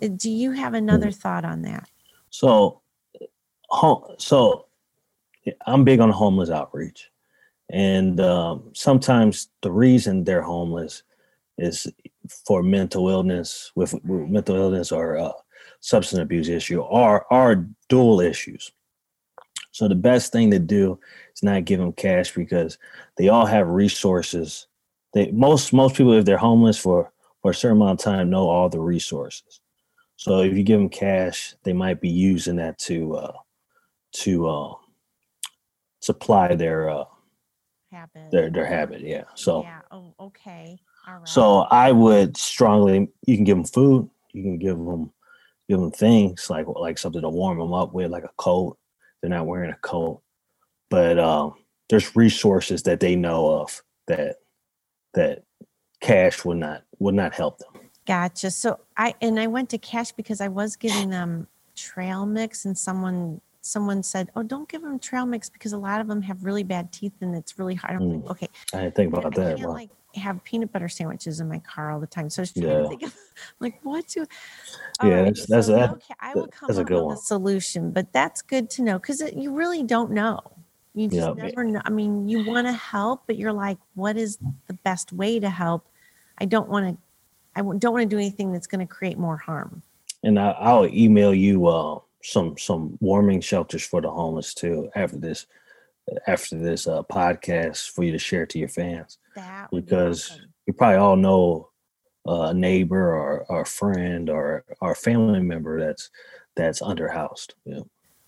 uh, 0.02 0.08
do 0.08 0.28
you 0.28 0.50
have 0.52 0.74
another 0.74 1.08
mm-hmm. 1.08 1.20
thought 1.20 1.44
on 1.44 1.62
that? 1.62 1.88
So, 2.30 2.80
so 4.18 4.67
I'm 5.66 5.84
big 5.84 6.00
on 6.00 6.10
homeless 6.10 6.50
outreach, 6.50 7.10
and 7.70 8.20
um, 8.20 8.70
sometimes 8.74 9.48
the 9.62 9.70
reason 9.70 10.24
they're 10.24 10.42
homeless 10.42 11.02
is 11.58 11.90
for 12.46 12.62
mental 12.62 13.08
illness, 13.08 13.72
with, 13.74 13.92
with 14.04 14.28
mental 14.28 14.56
illness 14.56 14.92
or 14.92 15.18
uh, 15.18 15.32
substance 15.80 16.20
abuse 16.20 16.48
issue, 16.48 16.80
or 16.80 17.32
are 17.32 17.66
dual 17.88 18.20
issues. 18.20 18.72
So 19.72 19.86
the 19.86 19.94
best 19.94 20.32
thing 20.32 20.50
to 20.50 20.58
do 20.58 20.98
is 21.34 21.42
not 21.42 21.64
give 21.64 21.78
them 21.78 21.92
cash 21.92 22.34
because 22.34 22.78
they 23.16 23.28
all 23.28 23.46
have 23.46 23.68
resources. 23.68 24.66
They 25.14 25.30
most 25.30 25.72
most 25.72 25.96
people, 25.96 26.12
if 26.14 26.24
they're 26.24 26.36
homeless 26.36 26.78
for 26.78 27.12
for 27.42 27.52
a 27.52 27.54
certain 27.54 27.76
amount 27.76 28.00
of 28.00 28.04
time, 28.04 28.30
know 28.30 28.48
all 28.48 28.68
the 28.68 28.80
resources. 28.80 29.60
So 30.16 30.40
if 30.40 30.56
you 30.56 30.64
give 30.64 30.80
them 30.80 30.88
cash, 30.88 31.54
they 31.62 31.72
might 31.72 32.00
be 32.00 32.08
using 32.08 32.56
that 32.56 32.78
to 32.80 33.16
uh, 33.16 33.32
to 34.14 34.48
uh, 34.48 34.74
supply 36.08 36.54
their 36.54 36.88
uh 36.88 37.04
habit. 37.92 38.30
Their 38.32 38.48
their 38.50 38.66
habit, 38.66 39.00
yeah. 39.02 39.24
So 39.34 39.62
yeah. 39.62 39.82
Oh, 39.90 40.14
okay. 40.18 40.78
All 41.06 41.18
right. 41.18 41.28
So 41.28 41.66
I 41.84 41.92
would 41.92 42.36
strongly. 42.36 43.08
You 43.26 43.36
can 43.36 43.44
give 43.44 43.58
them 43.58 43.66
food. 43.66 44.08
You 44.32 44.42
can 44.42 44.58
give 44.58 44.78
them 44.78 45.12
give 45.68 45.80
them 45.80 45.90
things 45.90 46.48
like 46.48 46.66
like 46.66 46.96
something 46.98 47.20
to 47.22 47.28
warm 47.28 47.58
them 47.58 47.74
up 47.74 47.92
with, 47.92 48.10
like 48.10 48.24
a 48.24 48.36
coat. 48.38 48.78
They're 49.20 49.36
not 49.36 49.46
wearing 49.46 49.70
a 49.70 49.78
coat, 49.82 50.22
but 50.88 51.18
um, 51.18 51.54
there's 51.90 52.16
resources 52.16 52.82
that 52.84 53.00
they 53.00 53.16
know 53.16 53.60
of 53.60 53.82
that 54.06 54.36
that 55.12 55.42
cash 56.00 56.44
would 56.44 56.58
not 56.58 56.84
would 56.98 57.14
not 57.14 57.34
help 57.34 57.58
them. 57.58 57.72
Gotcha. 58.06 58.50
So 58.50 58.80
I 58.96 59.14
and 59.20 59.38
I 59.38 59.46
went 59.46 59.68
to 59.70 59.78
cash 59.78 60.12
because 60.12 60.40
I 60.40 60.48
was 60.48 60.76
giving 60.76 61.10
them 61.10 61.48
trail 61.76 62.24
mix, 62.24 62.64
and 62.64 62.78
someone 62.78 63.40
someone 63.68 64.02
said, 64.02 64.30
"Oh, 64.34 64.42
don't 64.42 64.68
give 64.68 64.82
them 64.82 64.98
trail 64.98 65.26
mix 65.26 65.48
because 65.50 65.72
a 65.72 65.78
lot 65.78 66.00
of 66.00 66.08
them 66.08 66.22
have 66.22 66.44
really 66.44 66.62
bad 66.62 66.92
teeth 66.92 67.12
and 67.20 67.34
it's 67.34 67.58
really 67.58 67.74
hard." 67.74 67.96
I'm 67.96 68.08
mm. 68.08 68.22
like, 68.22 68.30
okay, 68.30 68.48
I 68.74 68.82
didn't 68.82 68.94
think 68.94 69.12
about 69.12 69.26
I 69.26 69.44
that. 69.44 69.58
Can't, 69.58 69.70
like 69.70 69.90
have 70.14 70.42
peanut 70.42 70.72
butter 70.72 70.88
sandwiches 70.88 71.38
in 71.38 71.48
my 71.48 71.58
car 71.60 71.90
all 71.90 72.00
the 72.00 72.06
time, 72.06 72.30
so 72.30 72.40
I 72.40 72.42
was 72.42 72.52
trying 72.52 72.66
yeah. 72.66 72.78
to 72.78 72.88
think 72.88 73.02
of 73.02 73.14
like 73.60 73.78
what 73.82 74.08
to. 74.08 74.26
yeah, 75.02 75.08
right, 75.08 75.24
that's, 75.26 75.46
that's 75.46 75.66
so, 75.66 75.74
that, 75.74 75.90
okay. 75.90 76.14
I 76.20 76.34
will 76.34 76.48
come 76.48 76.70
up 76.70 76.90
with 76.90 77.02
one. 77.02 77.14
a 77.14 77.18
solution, 77.18 77.92
but 77.92 78.12
that's 78.12 78.42
good 78.42 78.70
to 78.70 78.82
know 78.82 78.98
because 78.98 79.22
you 79.36 79.52
really 79.52 79.82
don't 79.82 80.12
know. 80.12 80.40
You 80.94 81.08
just 81.08 81.36
yeah. 81.36 81.44
never 81.44 81.62
know. 81.62 81.80
I 81.84 81.90
mean, 81.90 82.28
you 82.28 82.44
want 82.44 82.66
to 82.66 82.72
help, 82.72 83.22
but 83.26 83.36
you're 83.36 83.52
like, 83.52 83.78
what 83.94 84.16
is 84.16 84.38
the 84.66 84.74
best 84.74 85.12
way 85.12 85.38
to 85.38 85.48
help? 85.48 85.86
I 86.38 86.44
don't 86.44 86.68
want 86.68 86.88
to. 86.88 87.02
I 87.54 87.60
don't 87.60 87.92
want 87.92 88.02
to 88.02 88.06
do 88.06 88.18
anything 88.18 88.52
that's 88.52 88.66
going 88.66 88.86
to 88.86 88.92
create 88.92 89.18
more 89.18 89.36
harm. 89.36 89.82
And 90.22 90.38
I, 90.38 90.72
will 90.74 90.86
email 90.86 91.34
you. 91.34 91.66
Uh, 91.66 91.98
some 92.22 92.56
some 92.58 92.96
warming 93.00 93.40
shelters 93.40 93.84
for 93.84 94.00
the 94.00 94.10
homeless 94.10 94.54
too 94.54 94.90
after 94.96 95.16
this 95.16 95.46
after 96.26 96.58
this 96.58 96.86
uh, 96.86 97.02
podcast 97.04 97.90
for 97.90 98.02
you 98.02 98.12
to 98.12 98.18
share 98.18 98.46
to 98.46 98.58
your 98.58 98.68
fans 98.68 99.18
That 99.34 99.68
because 99.70 100.30
awesome. 100.30 100.52
you 100.66 100.72
probably 100.72 100.96
all 100.96 101.16
know 101.16 101.68
a 102.26 102.52
neighbor 102.52 103.14
or, 103.14 103.44
or 103.48 103.62
a 103.62 103.66
friend 103.66 104.28
or 104.28 104.64
or 104.80 104.92
a 104.92 104.96
family 104.96 105.40
member 105.40 105.78
that's 105.80 106.10
that's 106.56 106.82
underhoused. 106.82 107.52
Yeah. 107.64 107.80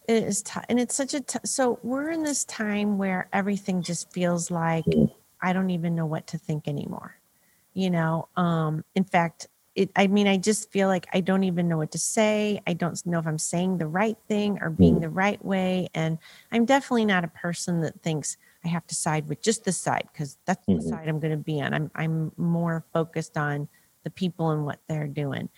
It 0.09 0.25
is 0.25 0.43
tough, 0.43 0.65
and 0.69 0.79
it's 0.81 0.95
such 0.95 1.15
a 1.15 1.21
t- 1.21 1.39
so 1.45 1.79
we're 1.83 2.11
in 2.11 2.23
this 2.23 2.45
time 2.45 2.97
where 2.99 3.29
everything 3.33 3.83
just 3.83 4.13
feels 4.13 4.51
like 4.51 4.85
Mm. 4.87 5.11
I 5.43 5.53
don't 5.55 5.71
even 5.71 5.95
know 5.95 6.05
what 6.07 6.27
to 6.29 6.39
think 6.39 6.69
anymore. 6.69 7.17
You 7.73 7.91
know, 7.91 8.29
um, 8.37 8.85
in 8.95 9.05
fact, 9.05 9.49
it. 9.75 9.91
I 9.97 10.07
mean, 10.09 10.27
I 10.29 10.37
just 10.37 10.71
feel 10.71 10.89
like 10.89 11.07
I 11.13 11.21
don't 11.21 11.45
even 11.45 11.69
know 11.69 11.77
what 11.79 11.93
to 11.93 11.99
say. 11.99 12.61
I 12.67 12.73
don't 12.75 13.05
know 13.07 13.19
if 13.19 13.27
I'm 13.27 13.39
saying 13.39 13.79
the 13.79 13.87
right 13.87 14.17
thing 14.29 14.59
or 14.61 14.71
being 14.71 14.99
Mm. 14.99 15.01
the 15.01 15.11
right 15.11 15.43
way, 15.45 15.89
and 15.95 16.19
I'm 16.53 16.65
definitely 16.65 17.07
not 17.07 17.25
a 17.25 17.29
person 17.29 17.81
that 17.83 18.03
thinks 18.03 18.37
I 18.65 18.69
have 18.69 18.87
to 18.89 18.95
side 18.95 19.29
with 19.29 19.41
just 19.43 19.65
this 19.65 19.81
side 19.81 20.09
because 20.13 20.39
that's 20.47 20.69
the 20.75 20.81
Mhm. 20.81 20.83
side 20.83 21.09
I'm 21.09 21.21
going 21.21 21.33
to 21.33 21.37
be 21.43 21.61
on. 21.61 21.73
I'm 21.75 21.91
I'm 21.95 22.33
more 22.37 22.85
focused 22.93 23.37
on 23.37 23.69
the 24.05 24.11
people 24.11 24.51
and 24.51 24.65
what 24.65 24.81
they're 24.89 25.07
doing. 25.09 25.49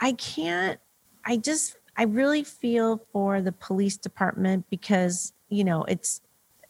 I 0.00 0.12
can't, 0.12 0.80
I 1.24 1.36
just, 1.36 1.76
I 1.96 2.04
really 2.04 2.44
feel 2.44 2.98
for 3.12 3.40
the 3.40 3.52
police 3.52 3.96
department 3.96 4.66
because, 4.70 5.32
you 5.48 5.64
know, 5.64 5.84
it's, 5.84 6.20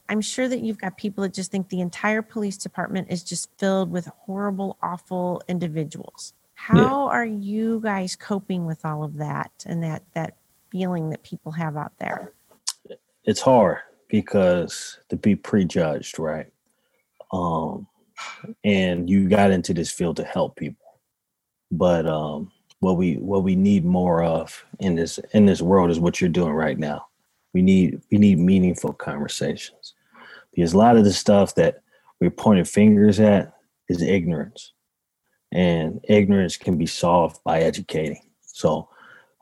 I'm 0.09 0.21
sure 0.21 0.49
that 0.49 0.61
you've 0.61 0.79
got 0.79 0.97
people 0.97 1.23
that 1.23 1.33
just 1.33 1.51
think 1.51 1.69
the 1.69 1.81
entire 1.81 2.23
police 2.23 2.57
department 2.57 3.09
is 3.11 3.23
just 3.23 3.49
filled 3.59 3.91
with 3.91 4.07
horrible, 4.07 4.77
awful 4.83 5.43
individuals. 5.49 6.35
How 6.55 7.09
are 7.09 7.25
you 7.25 7.81
guys 7.83 8.17
coping 8.17 8.65
with 8.65 8.85
all 8.85 9.03
of 9.03 9.17
that 9.17 9.51
and 9.67 9.83
that, 9.83 10.03
that 10.15 10.37
feeling 10.71 11.11
that 11.11 11.23
people 11.23 11.53
have 11.53 11.77
out 11.77 11.93
there? 11.99 12.33
It's 13.25 13.41
hard 13.41 13.79
because 14.09 14.99
to 15.09 15.17
be 15.17 15.35
prejudged, 15.35 16.19
right? 16.19 16.47
Um, 17.33 17.87
and 18.63 19.09
you 19.09 19.29
got 19.29 19.51
into 19.51 19.75
this 19.75 19.91
field 19.91 20.17
to 20.17 20.25
help 20.25 20.57
people, 20.57 21.01
but 21.71 22.07
um, 22.07 22.53
what 22.81 22.97
we 22.97 23.15
what 23.15 23.43
we 23.43 23.57
need 23.57 23.85
more 23.85 24.23
of 24.23 24.65
in 24.79 24.95
this 24.95 25.19
in 25.33 25.47
this 25.47 25.63
world 25.63 25.91
is 25.91 25.99
what 25.99 26.21
you're 26.21 26.31
doing 26.31 26.53
right 26.53 26.79
now. 26.79 27.07
We 27.55 27.63
need 27.63 28.03
we 28.11 28.19
need 28.19 28.39
meaningful 28.39 28.93
conversations 28.93 29.95
because 30.53 30.75
a 30.75 30.79
lot 30.79 30.97
of 30.97 31.05
the 31.05 31.13
stuff 31.13 31.55
that 31.55 31.83
we're 32.21 32.31
pointing 32.31 32.65
fingers 32.65 33.19
at 33.21 33.55
is 33.89 34.03
ignorance, 34.03 34.73
and 35.53 36.01
ignorance 36.05 36.57
can 36.57 36.77
be 36.77 36.87
solved 36.87 37.43
by 37.45 37.61
educating. 37.61 38.23
So, 38.43 38.89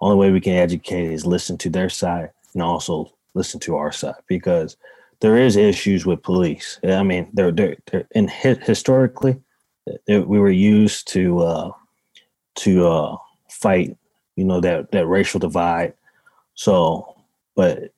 only 0.01 0.17
way 0.17 0.31
we 0.31 0.41
can 0.41 0.55
educate 0.55 1.13
is 1.13 1.27
listen 1.27 1.59
to 1.59 1.71
their 1.71 1.89
side 1.89 2.31
and 2.55 2.63
also 2.63 3.13
listen 3.35 3.59
to 3.61 3.77
our 3.77 3.91
side 3.91 4.15
because 4.29 4.77
there 5.21 5.37
is 5.37 5.57
issues 5.57 6.07
with 6.07 6.23
police. 6.23 6.79
I 6.85 7.03
mean, 7.03 7.29
they're 7.33 7.51
they're, 7.51 7.77
they're 7.91 8.55
historically 8.55 9.41
we 10.07 10.39
were 10.39 10.51
used 10.51 11.09
to 11.09 11.39
uh, 11.41 11.71
to 12.57 12.87
uh, 12.87 13.17
fight, 13.49 13.97
you 14.37 14.45
know, 14.45 14.61
that 14.61 14.91
that 14.93 15.07
racial 15.07 15.41
divide. 15.41 15.95
So, 16.55 17.17
but 17.55 17.93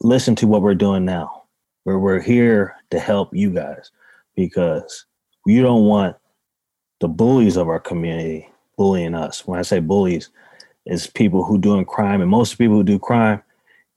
listen 0.00 0.34
to 0.36 0.46
what 0.46 0.62
we're 0.62 0.74
doing 0.74 1.04
now. 1.04 1.44
Where 1.84 1.98
we're 1.98 2.20
here 2.20 2.74
to 2.90 2.98
help 2.98 3.34
you 3.34 3.50
guys 3.50 3.92
because 4.34 5.06
you 5.46 5.62
don't 5.62 5.84
want 5.84 6.16
the 7.00 7.06
bullies 7.08 7.56
of 7.56 7.68
our 7.68 7.78
community 7.78 8.48
bullying 8.76 9.14
us. 9.14 9.46
When 9.46 9.58
I 9.58 9.62
say 9.62 9.78
bullies, 9.78 10.30
is 10.86 11.06
people 11.08 11.44
who 11.44 11.58
doing 11.58 11.84
crime, 11.84 12.20
and 12.20 12.30
most 12.30 12.54
people 12.58 12.76
who 12.76 12.84
do 12.84 12.98
crime 12.98 13.42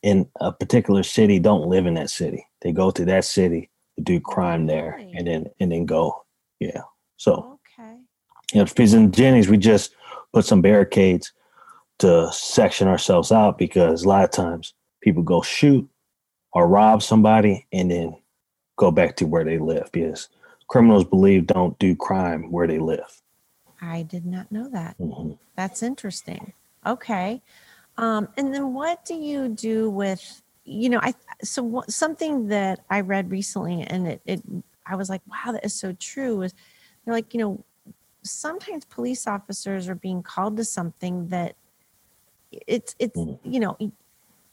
in 0.02 0.28
a 0.40 0.52
particular 0.52 1.04
city 1.04 1.40
don't 1.40 1.68
live 1.68 1.86
in 1.86 1.94
that 1.96 2.10
city. 2.10 2.46
They 2.62 2.72
go 2.72 2.92
to 2.92 3.06
that 3.06 3.26
city 3.26 3.70
to 3.98 4.04
do 4.04 4.20
crime 4.20 4.66
there, 4.66 4.96
Really? 4.98 5.14
and 5.14 5.28
then 5.28 5.46
and 5.60 5.72
then 5.72 5.86
go. 5.86 6.26
Yeah. 6.60 6.82
So 7.18 7.60
Okay. 7.80 7.98
you 8.54 8.64
know, 8.64 8.98
in 8.98 9.12
Jennings 9.12 9.48
we 9.50 9.58
just 9.58 9.96
put 10.34 10.46
some 10.46 10.62
barricades 10.62 11.32
to 12.00 12.32
section 12.32 12.88
ourselves 12.88 13.32
out 13.32 13.58
because 13.58 14.04
a 14.04 14.08
lot 14.08 14.24
of 14.24 14.32
times 14.32 14.74
people 15.02 15.24
go 15.24 15.42
shoot 15.42 15.88
or 16.54 16.68
rob 16.68 17.04
somebody 17.04 17.68
and 17.72 17.92
then 17.92 18.18
go 18.76 18.92
back 18.92 19.16
to 19.18 19.26
where 19.26 19.44
they 19.44 19.58
live 19.58 19.90
because 19.92 20.30
criminals 20.68 21.04
believe 21.04 21.48
don't 21.48 21.78
do 21.80 21.96
crime 21.96 22.52
where 22.52 22.68
they 22.68 22.80
live. 22.80 23.22
I 23.82 24.04
did 24.04 24.26
not 24.26 24.52
know 24.52 24.70
that. 24.70 24.98
Mhm. 24.98 25.38
That's 25.56 25.84
interesting. 25.84 26.54
Okay. 26.86 27.42
Um, 27.98 28.30
and 28.38 28.54
then 28.54 28.74
what 28.74 29.04
do 29.06 29.14
you 29.14 29.50
do 29.50 29.90
with, 29.90 30.42
you 30.64 30.90
know, 30.90 31.00
I, 31.02 31.14
so 31.44 31.62
what, 31.64 31.92
something 31.92 32.48
that 32.48 32.80
I 32.90 33.02
read 33.02 33.30
recently 33.32 33.82
and 33.82 34.08
it, 34.08 34.22
it, 34.26 34.42
I 34.86 34.96
was 34.96 35.10
like, 35.10 35.22
wow, 35.28 35.52
that 35.52 35.66
is 35.66 35.74
so 35.74 35.94
true 35.94 36.42
is 36.44 36.54
they're 37.04 37.14
like, 37.14 37.34
you 37.34 37.40
know, 37.40 37.64
sometimes 38.24 38.86
police 38.86 39.28
officers 39.28 39.90
are 39.90 39.96
being 39.96 40.24
called 40.24 40.58
to 40.58 40.64
something 40.64 41.28
that 41.28 41.56
it's, 42.52 42.96
it's, 43.00 43.18
Mhm. 43.18 43.40
you 43.44 43.60
know, 43.60 43.78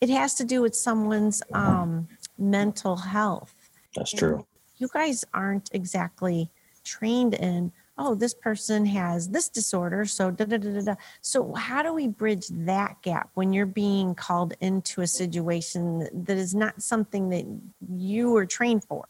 it 0.00 0.10
has 0.10 0.34
to 0.34 0.44
do 0.44 0.62
with 0.62 0.74
someone's, 0.74 1.42
um, 1.52 2.08
mental 2.38 2.96
health 2.96 3.54
That's 3.94 4.12
and 4.12 4.18
true. 4.18 4.46
You 4.78 4.88
guys 4.92 5.24
aren't 5.32 5.70
exactly 5.72 6.50
trained 6.84 7.34
in, 7.34 7.72
oh, 7.98 8.14
this 8.14 8.34
person 8.34 8.84
has 8.86 9.28
this 9.28 9.48
disorder. 9.48 10.04
So, 10.04 10.30
da, 10.30 10.44
da, 10.44 10.58
da, 10.58 10.70
da, 10.70 10.80
da. 10.80 10.94
so 11.22 11.54
how 11.54 11.82
do 11.82 11.94
we 11.94 12.08
bridge 12.08 12.46
that 12.48 13.00
gap 13.02 13.30
when 13.34 13.52
you're 13.52 13.66
being 13.66 14.14
called 14.14 14.54
into 14.60 15.00
a 15.00 15.06
situation 15.06 16.08
that 16.24 16.36
is 16.36 16.54
not 16.54 16.82
something 16.82 17.30
that 17.30 17.46
you 17.88 18.30
were 18.32 18.46
trained 18.46 18.84
for? 18.84 19.08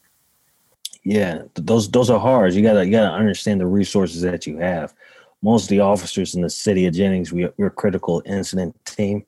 Yeah, 1.02 1.42
those 1.54 1.88
those 1.88 2.10
are 2.10 2.18
hard. 2.18 2.54
You 2.54 2.62
gotta 2.62 2.84
you 2.84 2.90
gotta 2.90 3.14
understand 3.14 3.60
the 3.60 3.66
resources 3.66 4.22
that 4.22 4.44
you 4.44 4.58
have. 4.58 4.92
Most 5.40 5.64
of 5.64 5.68
the 5.68 5.78
officers 5.78 6.34
in 6.34 6.42
the 6.42 6.50
city 6.50 6.86
of 6.86 6.94
Jennings, 6.94 7.32
we, 7.32 7.48
we're 7.56 7.66
a 7.66 7.70
critical 7.70 8.22
incident 8.26 8.74
team. 8.84 9.24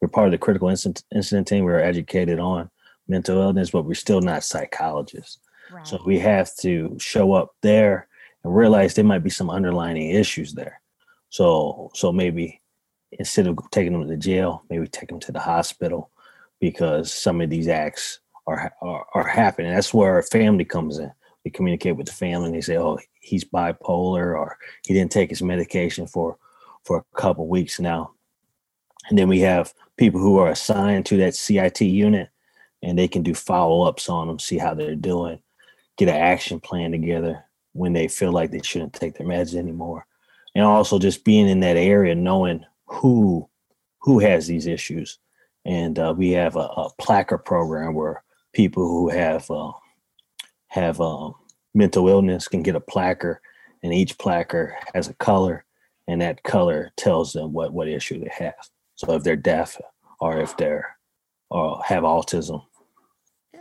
We're 0.00 0.08
part 0.08 0.28
of 0.28 0.32
the 0.32 0.38
critical 0.38 0.68
incident 0.68 1.04
incident 1.14 1.48
team. 1.48 1.64
We're 1.64 1.80
educated 1.80 2.38
on 2.38 2.70
mental 3.08 3.40
illness, 3.40 3.70
but 3.70 3.84
we're 3.84 3.94
still 3.94 4.20
not 4.20 4.44
psychologists. 4.44 5.38
Right. 5.70 5.86
So 5.86 6.00
we 6.04 6.18
have 6.18 6.54
to 6.60 6.96
show 6.98 7.32
up 7.32 7.54
there 7.60 8.08
and 8.42 8.54
realize 8.54 8.94
there 8.94 9.04
might 9.04 9.22
be 9.22 9.30
some 9.30 9.50
underlying 9.50 10.10
issues 10.10 10.54
there. 10.54 10.80
So 11.28 11.90
so 11.94 12.12
maybe 12.12 12.60
instead 13.12 13.46
of 13.46 13.58
taking 13.70 13.92
them 13.92 14.08
to 14.08 14.16
jail, 14.16 14.64
maybe 14.70 14.86
take 14.86 15.08
them 15.08 15.20
to 15.20 15.32
the 15.32 15.40
hospital 15.40 16.10
because 16.60 17.12
some 17.12 17.40
of 17.40 17.50
these 17.50 17.68
acts 17.68 18.20
are 18.46 18.72
are, 18.80 19.06
are 19.14 19.28
happening. 19.28 19.72
That's 19.72 19.94
where 19.94 20.14
our 20.14 20.22
family 20.22 20.64
comes 20.64 20.98
in. 20.98 21.12
We 21.44 21.50
communicate 21.50 21.96
with 21.96 22.06
the 22.06 22.12
family 22.12 22.46
and 22.46 22.54
they 22.54 22.60
say, 22.60 22.76
"Oh, 22.78 22.98
he's 23.20 23.44
bipolar," 23.44 24.38
or 24.38 24.58
"He 24.86 24.94
didn't 24.94 25.12
take 25.12 25.30
his 25.30 25.42
medication 25.42 26.06
for 26.06 26.38
for 26.84 26.98
a 26.98 27.16
couple 27.16 27.46
weeks 27.46 27.80
now." 27.80 28.12
And 29.08 29.18
then 29.18 29.28
we 29.28 29.40
have 29.40 29.72
people 30.00 30.18
who 30.18 30.38
are 30.38 30.50
assigned 30.50 31.04
to 31.04 31.18
that 31.18 31.34
CIT 31.34 31.82
unit, 31.82 32.30
and 32.82 32.98
they 32.98 33.06
can 33.06 33.22
do 33.22 33.34
follow 33.34 33.86
ups 33.86 34.08
on 34.08 34.26
them, 34.26 34.38
see 34.38 34.56
how 34.56 34.72
they're 34.72 34.96
doing, 34.96 35.38
get 35.98 36.08
an 36.08 36.16
action 36.16 36.58
plan 36.58 36.90
together 36.90 37.44
when 37.74 37.92
they 37.92 38.08
feel 38.08 38.32
like 38.32 38.50
they 38.50 38.62
shouldn't 38.62 38.94
take 38.94 39.14
their 39.14 39.26
meds 39.26 39.54
anymore, 39.54 40.06
and 40.54 40.64
also 40.64 40.98
just 40.98 41.22
being 41.22 41.46
in 41.48 41.60
that 41.60 41.76
area, 41.76 42.14
knowing 42.14 42.64
who 42.86 43.46
who 43.98 44.18
has 44.18 44.46
these 44.46 44.66
issues. 44.66 45.18
And 45.66 45.98
uh, 45.98 46.14
we 46.16 46.30
have 46.30 46.56
a, 46.56 46.60
a 46.60 46.90
placard 46.98 47.44
program 47.44 47.92
where 47.92 48.24
people 48.54 48.88
who 48.88 49.10
have 49.10 49.50
uh, 49.50 49.72
have 50.68 50.98
um, 51.02 51.34
mental 51.74 52.08
illness 52.08 52.48
can 52.48 52.62
get 52.62 52.74
a 52.74 52.80
placard, 52.80 53.40
and 53.82 53.92
each 53.92 54.16
placard 54.16 54.72
has 54.94 55.08
a 55.08 55.14
color, 55.14 55.66
and 56.08 56.22
that 56.22 56.42
color 56.42 56.90
tells 56.96 57.34
them 57.34 57.52
what 57.52 57.74
what 57.74 57.86
issue 57.86 58.18
they 58.18 58.30
have. 58.32 58.54
So 59.00 59.14
if 59.14 59.22
they're 59.22 59.34
deaf 59.34 59.80
or 60.20 60.40
if 60.40 60.58
they're 60.58 60.96
or 61.48 61.82
have 61.84 62.02
autism, 62.02 62.62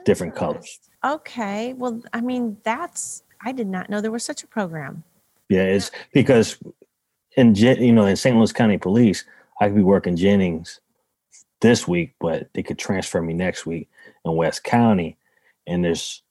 different 0.03 0.35
colors. 0.35 0.79
Okay. 1.05 1.73
Well, 1.73 2.01
I 2.11 2.19
mean, 2.19 2.57
that's, 2.63 3.23
I 3.41 3.53
did 3.53 3.67
not 3.67 3.89
know 3.89 4.01
there 4.01 4.11
was 4.11 4.25
such 4.25 4.43
a 4.43 4.47
program. 4.47 5.03
Yeah, 5.47 5.63
it's 5.63 5.91
because 6.13 6.59
in 7.37 7.55
you 7.55 7.93
know 7.93 8.05
in 8.05 8.17
St. 8.17 8.35
Louis 8.35 8.51
County 8.51 8.77
Police, 8.77 9.23
I 9.61 9.67
could 9.67 9.77
be 9.77 9.81
working 9.81 10.17
Jennings 10.17 10.81
this 11.61 11.87
week, 11.87 12.15
but 12.19 12.49
they 12.53 12.61
could 12.61 12.77
transfer 12.77 13.21
me 13.21 13.33
next 13.33 13.65
week 13.65 13.89
in 14.25 14.35
West 14.35 14.65
County, 14.65 15.17
and 15.65 15.83
there's 15.83 16.21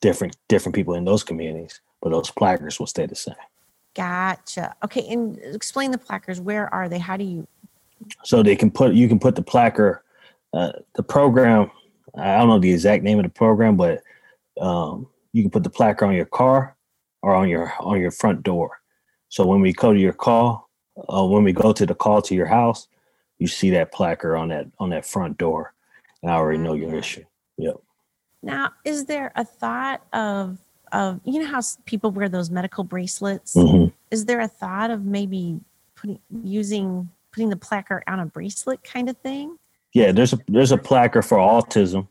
different 0.00 0.36
different 0.48 0.74
people 0.74 0.94
in 0.94 1.04
those 1.04 1.22
communities, 1.22 1.80
but 2.02 2.10
those 2.10 2.30
placards 2.30 2.78
will 2.78 2.88
stay 2.88 3.06
the 3.06 3.14
same. 3.14 3.36
Gotcha. 3.94 4.74
Okay. 4.84 5.06
And 5.08 5.38
explain 5.38 5.92
the 5.92 5.98
placards. 5.98 6.40
Where 6.40 6.72
are 6.74 6.88
they? 6.88 6.98
How 6.98 7.16
do 7.16 7.24
you, 7.24 7.46
So 8.24 8.42
they 8.42 8.56
can 8.56 8.70
put 8.70 8.94
you 8.94 9.08
can 9.08 9.18
put 9.18 9.36
the 9.36 9.42
placard, 9.42 10.02
uh, 10.52 10.72
the 10.94 11.02
program. 11.02 11.70
I 12.16 12.38
don't 12.38 12.48
know 12.48 12.58
the 12.58 12.72
exact 12.72 13.02
name 13.02 13.18
of 13.18 13.24
the 13.24 13.30
program, 13.30 13.76
but 13.76 14.02
um, 14.60 15.08
you 15.32 15.42
can 15.42 15.50
put 15.50 15.64
the 15.64 15.70
placard 15.70 16.06
on 16.06 16.14
your 16.14 16.26
car 16.26 16.76
or 17.22 17.34
on 17.34 17.48
your 17.48 17.72
on 17.80 18.00
your 18.00 18.10
front 18.10 18.42
door. 18.42 18.80
So 19.28 19.46
when 19.46 19.60
we 19.60 19.72
go 19.72 19.92
to 19.92 19.98
your 19.98 20.12
call, 20.12 20.70
uh, 21.08 21.24
when 21.24 21.42
we 21.42 21.52
go 21.52 21.72
to 21.72 21.86
the 21.86 21.94
call 21.94 22.22
to 22.22 22.34
your 22.34 22.46
house, 22.46 22.88
you 23.38 23.46
see 23.46 23.70
that 23.70 23.92
placard 23.92 24.36
on 24.36 24.48
that 24.48 24.66
on 24.78 24.90
that 24.90 25.04
front 25.04 25.38
door, 25.38 25.74
and 26.22 26.30
I 26.30 26.34
already 26.34 26.58
know 26.58 26.74
your 26.74 26.94
issue. 26.94 27.24
Yep. 27.58 27.76
Now, 28.42 28.70
is 28.84 29.06
there 29.06 29.32
a 29.34 29.44
thought 29.44 30.02
of 30.12 30.58
of 30.92 31.20
you 31.24 31.40
know 31.40 31.46
how 31.46 31.60
people 31.86 32.10
wear 32.10 32.28
those 32.28 32.50
medical 32.50 32.84
bracelets? 32.84 33.54
hmm 33.54 33.86
Is 34.10 34.26
there 34.26 34.40
a 34.40 34.48
thought 34.48 34.90
of 34.90 35.04
maybe 35.04 35.60
putting 35.96 36.20
using 36.44 37.08
putting 37.34 37.48
the 37.48 37.56
placard 37.56 38.04
on 38.06 38.20
a 38.20 38.26
bracelet 38.26 38.82
kind 38.84 39.08
of 39.08 39.16
thing? 39.18 39.58
Yeah, 39.92 40.12
there's 40.12 40.32
a 40.32 40.38
there's 40.48 40.72
a 40.72 40.78
placard 40.78 41.22
for 41.22 41.38
autism. 41.38 42.06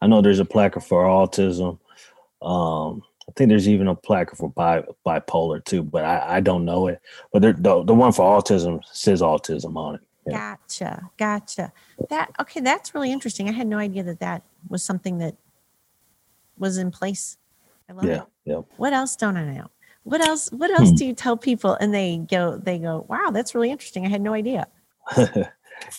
I 0.00 0.06
know 0.06 0.22
there's 0.22 0.38
a 0.38 0.44
placard 0.44 0.84
for 0.84 1.04
autism. 1.04 1.78
Um, 2.40 3.02
I 3.28 3.32
think 3.36 3.48
there's 3.48 3.68
even 3.68 3.88
a 3.88 3.94
placard 3.94 4.36
for 4.38 4.50
bi, 4.50 4.84
bipolar 5.06 5.64
too, 5.64 5.82
but 5.82 6.04
I, 6.04 6.36
I 6.36 6.40
don't 6.40 6.64
know 6.64 6.86
it. 6.86 7.00
But 7.32 7.42
the 7.42 7.52
the 7.84 7.94
one 7.94 8.12
for 8.12 8.24
autism 8.40 8.80
says 8.92 9.20
autism 9.20 9.76
on 9.76 9.96
it. 9.96 10.00
Yeah. 10.26 10.56
Gotcha, 10.56 11.10
gotcha. 11.16 11.72
That 12.10 12.30
okay? 12.40 12.60
That's 12.60 12.94
really 12.94 13.10
interesting. 13.12 13.48
I 13.48 13.52
had 13.52 13.66
no 13.66 13.78
idea 13.78 14.02
that 14.04 14.20
that 14.20 14.42
was 14.68 14.84
something 14.84 15.18
that 15.18 15.36
was 16.58 16.76
in 16.78 16.90
place. 16.90 17.36
I 17.88 17.92
love 17.94 18.04
Yeah, 18.04 18.22
it. 18.22 18.26
yeah. 18.44 18.60
What 18.76 18.92
else 18.92 19.16
don't 19.16 19.36
I 19.36 19.44
know? 19.44 19.70
What 20.08 20.22
else? 20.22 20.48
What 20.52 20.70
else 20.70 20.90
Hmm. 20.90 20.96
do 20.96 21.04
you 21.04 21.12
tell 21.12 21.36
people? 21.36 21.74
And 21.74 21.92
they 21.92 22.16
go, 22.16 22.56
they 22.56 22.78
go, 22.78 23.04
wow, 23.08 23.30
that's 23.30 23.54
really 23.54 23.70
interesting. 23.70 24.06
I 24.06 24.08
had 24.08 24.22
no 24.22 24.32
idea. 24.32 24.66
you 25.18 25.44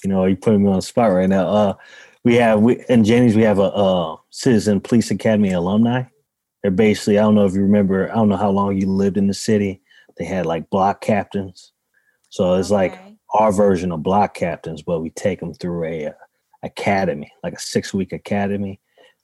know, 0.05 0.25
you 0.25 0.35
putting 0.35 0.63
me 0.63 0.69
on 0.69 0.77
the 0.77 0.81
spot 0.81 1.11
right 1.11 1.29
now. 1.29 1.47
Uh, 1.47 1.73
we 2.23 2.35
have 2.35 2.59
we 2.59 2.83
in 2.89 3.03
Jennings 3.03 3.35
we 3.35 3.43
have 3.43 3.59
a 3.59 3.71
uh, 3.71 4.17
Citizen 4.31 4.81
Police 4.81 5.11
Academy 5.11 5.51
alumni. 5.51 6.03
They're 6.61 6.71
basically 6.71 7.19
I 7.19 7.21
don't 7.21 7.35
know 7.35 7.45
if 7.45 7.53
you 7.53 7.61
remember. 7.61 8.11
I 8.11 8.15
don't 8.15 8.29
know 8.29 8.35
how 8.37 8.49
long 8.49 8.79
you 8.79 8.87
lived 8.87 9.17
in 9.17 9.27
the 9.27 9.33
city. 9.33 9.81
They 10.17 10.25
had 10.25 10.45
like 10.45 10.69
block 10.69 11.01
captains, 11.01 11.71
so 12.29 12.55
it's 12.55 12.71
like 12.71 12.99
our 13.33 13.51
version 13.51 13.91
of 13.91 14.03
block 14.03 14.33
captains, 14.33 14.81
but 14.81 14.99
we 14.99 15.11
take 15.11 15.39
them 15.39 15.53
through 15.53 15.85
a, 15.85 16.07
uh 16.07 16.13
academy, 16.63 17.31
like 17.43 17.53
a 17.53 17.59
six 17.59 17.93
week 17.93 18.11
academy. 18.11 18.81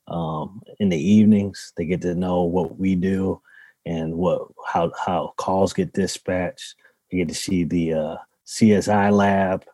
Um, 0.08 0.62
in 0.80 0.89
the 0.89 0.98
evenings, 0.98 1.74
they 1.75 1.86
get 1.86 2.01
to 2.04 2.15
know 2.15 2.44
what 2.44 2.77
we 2.80 2.96
do 2.96 3.42
and 3.86 4.15
what 4.15 4.48
how 4.68 4.92
how 5.06 5.34
calls 5.38 5.74
get 5.74 5.94
dispatched. 5.94 6.75
You 7.10 7.20
get 7.20 7.30
to 7.30 7.36
see 7.36 7.63
the 7.63 7.94
uh, 7.94 8.15
CSI 8.46 9.12
lab, 9.12 9.65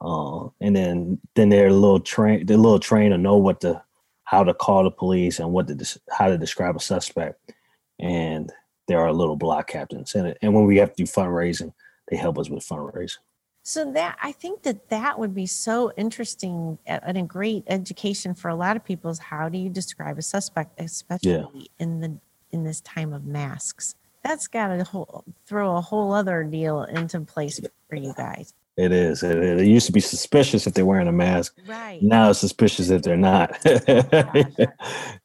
uh, 0.00 0.48
and 0.60 0.74
then 0.74 1.18
then 1.34 1.48
they're 1.48 1.68
a 1.68 1.72
little 1.72 2.00
train 2.00 2.46
the 2.46 2.56
little 2.56 2.80
trainer 2.80 3.18
know 3.18 3.36
what 3.36 3.60
to 3.60 3.82
how 4.24 4.42
to 4.42 4.54
call 4.54 4.84
the 4.84 4.90
police 4.90 5.38
and 5.38 5.52
what 5.52 5.68
to 5.68 6.00
how 6.10 6.28
to 6.28 6.38
describe 6.38 6.76
a 6.76 6.80
suspect. 6.80 7.52
And 8.00 8.50
there 8.88 9.00
are 9.00 9.12
little 9.12 9.36
block 9.36 9.68
captains, 9.68 10.14
and 10.14 10.34
and 10.42 10.54
when 10.54 10.64
we 10.64 10.78
have 10.78 10.94
to 10.94 11.04
do 11.04 11.10
fundraising, 11.10 11.72
they 12.08 12.16
help 12.16 12.38
us 12.38 12.48
with 12.48 12.66
fundraising. 12.66 13.18
So 13.64 13.92
that 13.92 14.18
I 14.20 14.32
think 14.32 14.64
that 14.64 14.88
that 14.88 15.20
would 15.20 15.34
be 15.34 15.46
so 15.46 15.92
interesting 15.96 16.78
and 16.84 17.16
a 17.16 17.22
great 17.22 17.62
education 17.68 18.34
for 18.34 18.48
a 18.48 18.56
lot 18.56 18.76
of 18.76 18.84
people 18.84 19.08
is 19.10 19.20
how 19.20 19.48
do 19.48 19.56
you 19.56 19.70
describe 19.70 20.18
a 20.18 20.22
suspect, 20.22 20.80
especially 20.80 21.70
in 21.78 22.00
the 22.00 22.18
in 22.52 22.64
this 22.64 22.80
time 22.80 23.12
of 23.12 23.24
masks. 23.24 23.94
That's 24.22 24.46
got 24.46 24.68
to 24.68 25.22
throw 25.46 25.76
a 25.76 25.80
whole 25.80 26.12
other 26.12 26.44
deal 26.44 26.84
into 26.84 27.20
place 27.20 27.60
for 27.88 27.96
you 27.96 28.14
guys. 28.16 28.54
It 28.76 28.92
is. 28.92 29.22
It, 29.22 29.36
it 29.36 29.66
used 29.66 29.86
to 29.86 29.92
be 29.92 30.00
suspicious 30.00 30.66
if 30.66 30.74
they're 30.74 30.86
wearing 30.86 31.08
a 31.08 31.12
mask. 31.12 31.58
Right. 31.66 32.00
Now 32.02 32.30
it's 32.30 32.38
suspicious 32.38 32.88
if 32.88 33.02
they're 33.02 33.16
not. 33.16 33.58
I 33.66 34.46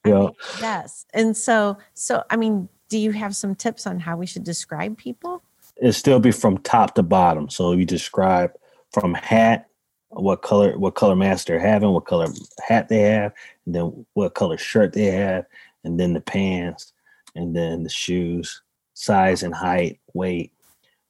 you 0.04 0.12
know, 0.12 0.26
mean, 0.26 0.32
yes. 0.60 1.06
And 1.14 1.36
so 1.36 1.78
so 1.94 2.24
I 2.28 2.36
mean, 2.36 2.68
do 2.88 2.98
you 2.98 3.12
have 3.12 3.34
some 3.34 3.54
tips 3.54 3.86
on 3.86 4.00
how 4.00 4.16
we 4.16 4.26
should 4.26 4.44
describe 4.44 4.98
people? 4.98 5.42
it 5.80 5.92
still 5.92 6.20
be 6.20 6.32
from 6.32 6.58
top 6.58 6.94
to 6.94 7.02
bottom. 7.02 7.48
So 7.48 7.72
you 7.72 7.84
describe 7.84 8.52
from 8.92 9.14
hat, 9.14 9.68
what 10.10 10.42
color, 10.42 10.78
what 10.78 10.94
color 10.94 11.14
mask 11.14 11.46
they're 11.46 11.58
having, 11.58 11.90
what 11.90 12.06
color 12.06 12.26
hat 12.66 12.88
they 12.88 13.00
have, 13.00 13.32
and 13.66 13.74
then 13.74 14.06
what 14.14 14.34
color 14.34 14.58
shirt 14.58 14.92
they 14.92 15.06
have, 15.06 15.44
and 15.84 16.00
then 16.00 16.14
the 16.14 16.20
pants, 16.20 16.92
and 17.38 17.54
then 17.54 17.84
the 17.84 17.88
shoes, 17.88 18.62
size 18.94 19.44
and 19.44 19.54
height, 19.54 20.00
weight, 20.12 20.52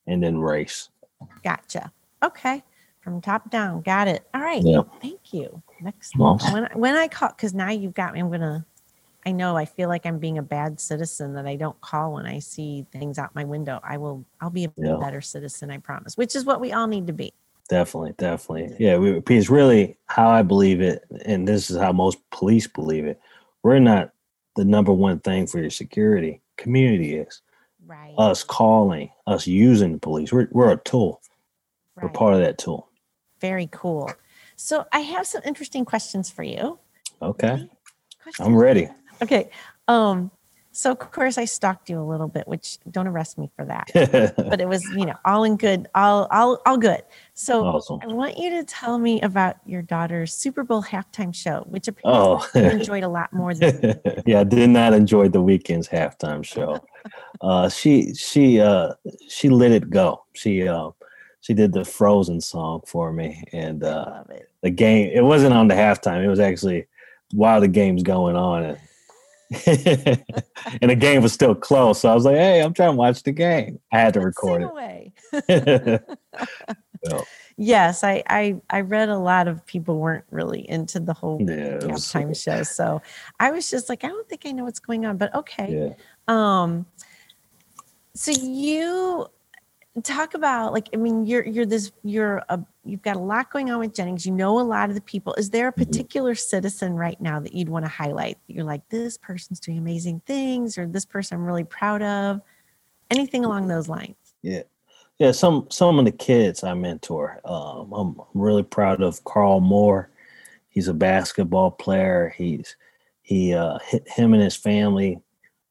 and 0.06 0.22
then 0.22 0.38
race. 0.38 0.90
Gotcha. 1.42 1.90
Okay. 2.22 2.62
From 3.00 3.22
top 3.22 3.50
down. 3.50 3.80
Got 3.80 4.08
it. 4.08 4.28
All 4.34 4.42
right. 4.42 4.62
Yep. 4.62 4.86
Thank 5.00 5.32
you. 5.32 5.62
Next 5.80 6.12
Awesome. 6.20 6.52
when 6.52 6.64
I, 6.66 6.76
when 6.76 6.96
I 6.96 7.08
call 7.08 7.30
because 7.30 7.54
now 7.54 7.70
you've 7.70 7.94
got 7.94 8.12
me. 8.12 8.20
I'm 8.20 8.30
gonna. 8.30 8.64
I 9.26 9.32
know 9.32 9.56
I 9.56 9.64
feel 9.64 9.88
like 9.88 10.06
I'm 10.06 10.18
being 10.18 10.38
a 10.38 10.42
bad 10.42 10.78
citizen 10.80 11.34
that 11.34 11.46
I 11.46 11.56
don't 11.56 11.78
call 11.80 12.14
when 12.14 12.26
I 12.26 12.38
see 12.38 12.86
things 12.92 13.18
out 13.18 13.34
my 13.34 13.44
window. 13.44 13.80
I 13.82 13.96
will. 13.96 14.24
I'll 14.40 14.50
be 14.50 14.66
a 14.66 14.72
Yeah. 14.76 14.96
better 15.00 15.20
citizen. 15.22 15.70
I 15.70 15.78
promise. 15.78 16.16
Which 16.16 16.36
is 16.36 16.44
what 16.44 16.60
we 16.60 16.72
all 16.72 16.86
need 16.86 17.06
to 17.06 17.12
be. 17.14 17.32
Definitely, 17.70 18.14
definitely. 18.18 18.74
Yeah, 18.78 18.96
we, 18.98 19.12
because 19.12 19.48
really 19.50 19.96
how 20.06 20.28
I 20.28 20.42
believe 20.42 20.80
it, 20.80 21.04
and 21.24 21.46
this 21.48 21.70
is 21.70 21.76
how 21.78 21.92
most 21.92 22.18
police 22.30 22.66
believe 22.66 23.04
it, 23.06 23.20
we're 23.62 23.78
not 23.78 24.10
the 24.59 24.64
number 24.64 24.92
one 24.92 25.21
thing 25.21 25.47
for 25.47 25.61
your 25.61 25.71
security. 25.71 26.42
Community 26.57 27.14
is. 27.14 27.42
Right. 27.87 28.12
Us 28.18 28.42
calling, 28.42 29.11
us 29.27 29.47
using 29.47 29.92
the 29.92 29.99
police. 29.99 30.33
We're, 30.33 30.49
we're 30.51 30.73
a 30.73 30.77
tool. 30.79 31.23
We're 32.03 32.09
part 32.09 32.35
of 32.35 32.40
that 32.40 32.59
tool. 32.59 32.88
Very 33.40 33.68
cool. 33.73 34.11
So 34.57 34.85
I 34.92 35.01
have 35.01 35.27
some 35.27 35.42
interesting 35.44 35.85
questions 35.85 36.29
for 36.29 36.42
you. 36.42 36.79
Okay. 37.23 37.68
Questions? 38.23 38.47
I'm 38.47 38.57
ready. 38.57 38.88
Okay. 39.23 39.51
Um. 39.87 40.31
So 40.72 40.92
of 40.92 40.98
course 41.11 41.38
I 41.38 41.44
stalked 41.44 41.90
you 41.90 42.00
a 42.00 42.04
little 42.04 42.28
bit, 42.28 42.46
which 42.46 42.78
don't 42.90 43.09
arrest 43.09 43.38
me 43.38 43.50
for 43.57 43.64
that. 43.64 43.88
but 44.37 44.61
it 44.61 44.68
was 44.68 44.85
you 44.94 45.07
know 45.07 45.16
all 45.24 45.44
in 45.44 45.57
good 45.57 45.88
all 45.94 46.28
all 46.31 46.61
all 46.66 46.76
good 46.76 47.02
so 47.35 47.64
awesome. 47.64 48.00
i 48.02 48.07
want 48.07 48.38
you 48.38 48.50
to 48.50 48.64
tell 48.64 48.98
me 48.98 49.20
about 49.22 49.57
your 49.66 49.83
daughter's 49.83 50.33
super 50.35 50.62
bowl 50.64 50.83
halftime 50.83 51.35
show 51.35 51.64
which 51.68 51.88
apparently 51.88 52.18
Oh, 52.20 52.46
you 52.54 52.62
enjoyed 52.62 53.04
a 53.04 53.09
lot 53.09 53.33
more 53.33 53.54
than 53.54 54.00
yeah, 54.26 54.40
I 54.40 54.44
did 54.44 54.70
not 54.70 54.92
enjoy 54.94 55.28
the 55.28 55.42
Weeknd's 55.42 55.88
halftime 55.88 56.44
show. 56.44 56.78
Uh, 57.40 57.68
she 57.68 58.12
she 58.14 58.61
uh 58.61 58.92
she 59.28 59.48
let 59.48 59.70
it 59.70 59.88
go. 59.88 60.24
She 60.35 60.66
uh, 60.66 60.90
she 61.40 61.54
did 61.54 61.72
the 61.72 61.85
Frozen 61.85 62.40
song 62.40 62.83
for 62.85 63.12
me, 63.12 63.44
and 63.52 63.83
uh, 63.83 64.24
the 64.62 64.70
game. 64.70 65.11
It 65.14 65.22
wasn't 65.22 65.54
on 65.54 65.68
the 65.68 65.74
halftime. 65.74 66.22
It 66.22 66.28
was 66.28 66.40
actually 66.40 66.87
while 67.33 67.61
the 67.61 67.68
game's 67.68 68.02
going 68.02 68.37
on, 68.37 68.64
and, 68.64 68.78
and 69.66 70.90
the 70.90 70.96
game 70.96 71.22
was 71.22 71.32
still 71.32 71.54
close. 71.54 72.00
So 72.00 72.11
I 72.11 72.14
was 72.14 72.24
like, 72.24 72.37
"Hey, 72.37 72.61
I'm 72.61 72.74
trying 72.74 72.92
to 72.92 72.96
watch 72.96 73.22
the 73.22 73.32
game." 73.32 73.80
I 73.92 73.98
had 73.98 74.14
to 74.14 74.20
Let's 74.20 74.26
record 74.37 74.62
away. 74.62 75.12
it. 75.32 77.24
Yes 77.56 78.04
I, 78.04 78.22
I 78.28 78.61
i 78.70 78.80
read 78.82 79.08
a 79.08 79.18
lot 79.18 79.48
of 79.48 79.64
people 79.66 79.98
weren't 79.98 80.24
really 80.30 80.68
into 80.68 81.00
the 81.00 81.12
whole 81.12 81.40
Yeah, 81.40 81.54
it 81.54 81.82
halftime 81.82 82.40
show 82.40 82.62
so 82.62 83.02
i 83.40 83.50
was 83.50 83.68
just 83.68 83.88
like 83.88 84.04
i 84.04 84.08
don't 84.08 84.28
think 84.28 84.42
i 84.46 84.52
know 84.52 84.64
what's 84.64 84.78
going 84.78 85.04
on 85.04 85.16
but 85.16 85.34
okay 85.34 85.94
yeah. 85.96 86.62
um 86.62 86.87
so 88.14 88.30
you 88.30 89.28
talk 90.04 90.34
about 90.34 90.72
like 90.72 90.88
i 90.92 90.96
mean 90.96 91.24
you're 91.24 91.46
you're 91.46 91.66
this 91.66 91.92
you're 92.02 92.42
a 92.48 92.61
you've 92.84 93.02
got 93.02 93.16
a 93.16 93.20
lot 93.20 93.50
going 93.50 93.70
on 93.70 93.78
with 93.78 93.94
jennings 93.94 94.26
you 94.26 94.32
know 94.32 94.58
a 94.58 94.62
lot 94.62 94.88
of 94.88 94.94
the 94.94 95.00
people 95.00 95.34
is 95.34 95.50
there 95.50 95.68
a 95.68 95.72
Mhm. 95.72 95.76
particular 95.76 96.34
citizen 96.34 96.94
right 96.94 97.20
now 97.20 97.40
that 97.40 97.52
you'd 97.54 97.68
want 97.68 97.84
to 97.84 97.88
highlight 97.88 98.38
you're 98.46 98.64
like 98.64 98.88
this 98.88 99.16
person's 99.18 99.61
doing 99.61 99.78
amazing 99.78 100.20
things 100.26 100.76
or 100.78 100.87
this 100.87 101.04
person 101.04 101.37
i'm 101.38 101.44
really 101.44 101.64
proud 101.64 102.02
of 102.02 102.40
anything 103.11 103.44
along 103.44 103.68
those 103.68 103.88
lines 103.88 104.16
Yeah, 104.42 104.62
yeah. 105.18 105.32
Some 105.32 105.66
some 105.70 105.98
of 105.98 106.04
the 106.04 106.12
kids 106.12 106.62
I 106.62 106.74
mentor, 106.74 107.40
um, 107.44 107.92
I'm 107.92 108.20
really 108.34 108.62
proud 108.62 109.02
of 109.02 109.24
Carl 109.24 109.61
Moore. 109.61 110.11
He's 110.68 110.88
a 110.88 110.94
basketball 110.94 111.70
player. 111.72 112.34
He's 112.37 112.76
he 113.22 113.52
uh, 113.54 113.78
him 114.06 114.32
and 114.34 114.42
his 114.42 114.54
family 114.56 115.20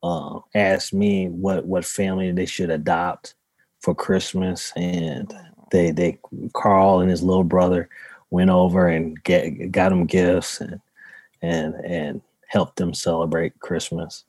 uh, 0.03 0.39
asked 0.53 0.93
me 0.93 1.27
what 1.27 1.65
what 1.65 1.85
family 1.85 2.31
they 2.31 2.45
should 2.45 2.69
adopt 2.69 3.35
for 3.81 3.95
Christmas, 3.95 4.73
and 4.75 5.33
they 5.71 5.91
they 5.91 6.19
Carl 6.53 6.99
and 6.99 7.09
his 7.09 7.23
little 7.23 7.43
brother 7.43 7.89
went 8.29 8.49
over 8.49 8.87
and 8.87 9.21
get 9.23 9.71
got 9.71 9.91
him 9.91 10.05
gifts 10.05 10.61
and 10.61 10.79
and 11.41 11.75
and 11.85 12.21
helped 12.47 12.77
them 12.77 12.93
celebrate 12.93 13.59
Christmas. 13.59 14.23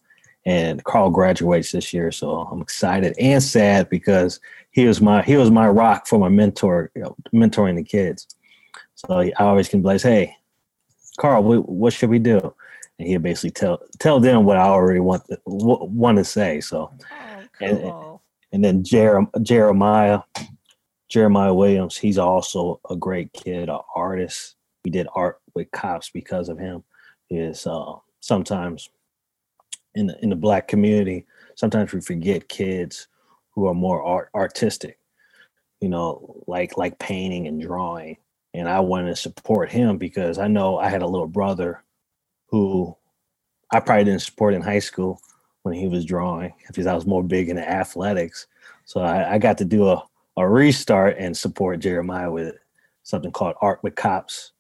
And 0.47 0.83
Carl 0.85 1.11
graduates 1.11 1.73
this 1.73 1.93
year, 1.93 2.11
so 2.11 2.41
I'm 2.41 2.63
excited 2.63 3.15
and 3.19 3.43
sad 3.43 3.91
because 3.91 4.41
he 4.71 4.87
was 4.87 5.01
my 5.01 5.23
he 5.23 5.37
was 5.37 5.51
my 5.51 5.69
rock 5.69 6.07
for 6.07 6.19
my 6.19 6.29
mentor, 6.29 6.91
you 6.95 7.03
know, 7.03 7.17
mentoring 7.35 7.77
the 7.77 7.85
kids. 7.85 8.27
So 8.95 9.19
I 9.19 9.33
always 9.39 9.69
can 9.69 9.83
bless, 9.83 10.03
hey, 10.03 10.37
Carl, 11.19 11.43
what, 11.45 11.69
what 11.69 11.93
should 11.93 12.11
we 12.11 12.19
do? 12.19 12.55
And 12.99 13.07
he'll 13.07 13.21
basically 13.21 13.51
tell 13.51 13.81
tell 13.99 14.21
them 14.21 14.45
what 14.45 14.57
I 14.57 14.63
already 14.63 15.01
want 15.01 15.25
want 15.45 16.19
to 16.19 16.25
say. 16.25 16.61
So 16.61 16.91
oh 17.13 17.47
cool 17.59 17.69
and 17.69 17.79
then 18.65 18.83
Jer- 18.85 19.27
Jeremiah, 19.43 20.21
Jeremiah 21.09 21.55
Williams, 21.55 21.97
he's 21.97 22.19
also 22.19 22.81
a 22.91 22.97
great 22.97 23.33
kid, 23.33 23.69
an 23.69 23.79
artist. 23.95 24.57
We 24.85 24.91
did 24.91 25.07
art 25.15 25.41
with 25.55 25.71
cops 25.71 26.11
because 26.11 26.49
of 26.49 26.59
him. 26.59 26.85
Is 27.31 27.67
uh, 27.67 27.95
sometimes 28.21 28.89
in 29.95 30.07
the 30.07 30.19
in 30.23 30.31
the 30.31 30.37
black 30.37 30.67
community, 30.69 31.27
sometimes 31.57 31.93
we 31.93 32.01
forget 32.01 32.49
kids 32.49 33.09
who 33.51 33.67
are 33.67 33.75
more 33.75 34.03
art 34.03 34.31
artistic, 34.35 34.99
you 35.81 35.89
know, 35.89 36.43
like 36.47 36.79
like 36.79 36.99
painting 36.99 37.47
and 37.47 37.61
drawing 37.61 38.17
and 38.55 38.69
I 38.69 38.81
wanted 38.81 39.11
to 39.11 39.17
support 39.17 39.71
him 39.71 39.99
because 39.99 40.39
I 40.39 40.49
know 40.49 40.79
I 40.79 40.89
had 40.89 41.03
a 41.03 41.07
little 41.07 41.27
brother 41.27 41.85
who 42.47 42.97
I 43.73 43.81
probably 43.81 44.05
didn't 44.05 44.23
support 44.23 44.55
in 44.55 44.63
high 44.63 44.79
school 44.79 45.21
when 45.69 45.79
he 45.79 45.87
was 45.87 46.05
drawing 46.05 46.53
because 46.67 46.87
I 46.87 46.95
was 46.95 47.07
more 47.07 47.23
big 47.23 47.49
into 47.49 47.69
athletics. 47.69 48.47
So 48.85 49.01
I, 49.01 49.35
I 49.35 49.39
got 49.39 49.59
to 49.59 49.65
do 49.65 49.89
a, 49.89 50.03
a 50.37 50.49
restart 50.49 51.17
and 51.19 51.37
support 51.37 51.81
Jeremiah 51.81 52.31
with 52.31 52.57
something 53.03 53.31
called 53.31 53.55
Art 53.61 53.81
with 53.83 53.95
Cops. 53.95 54.53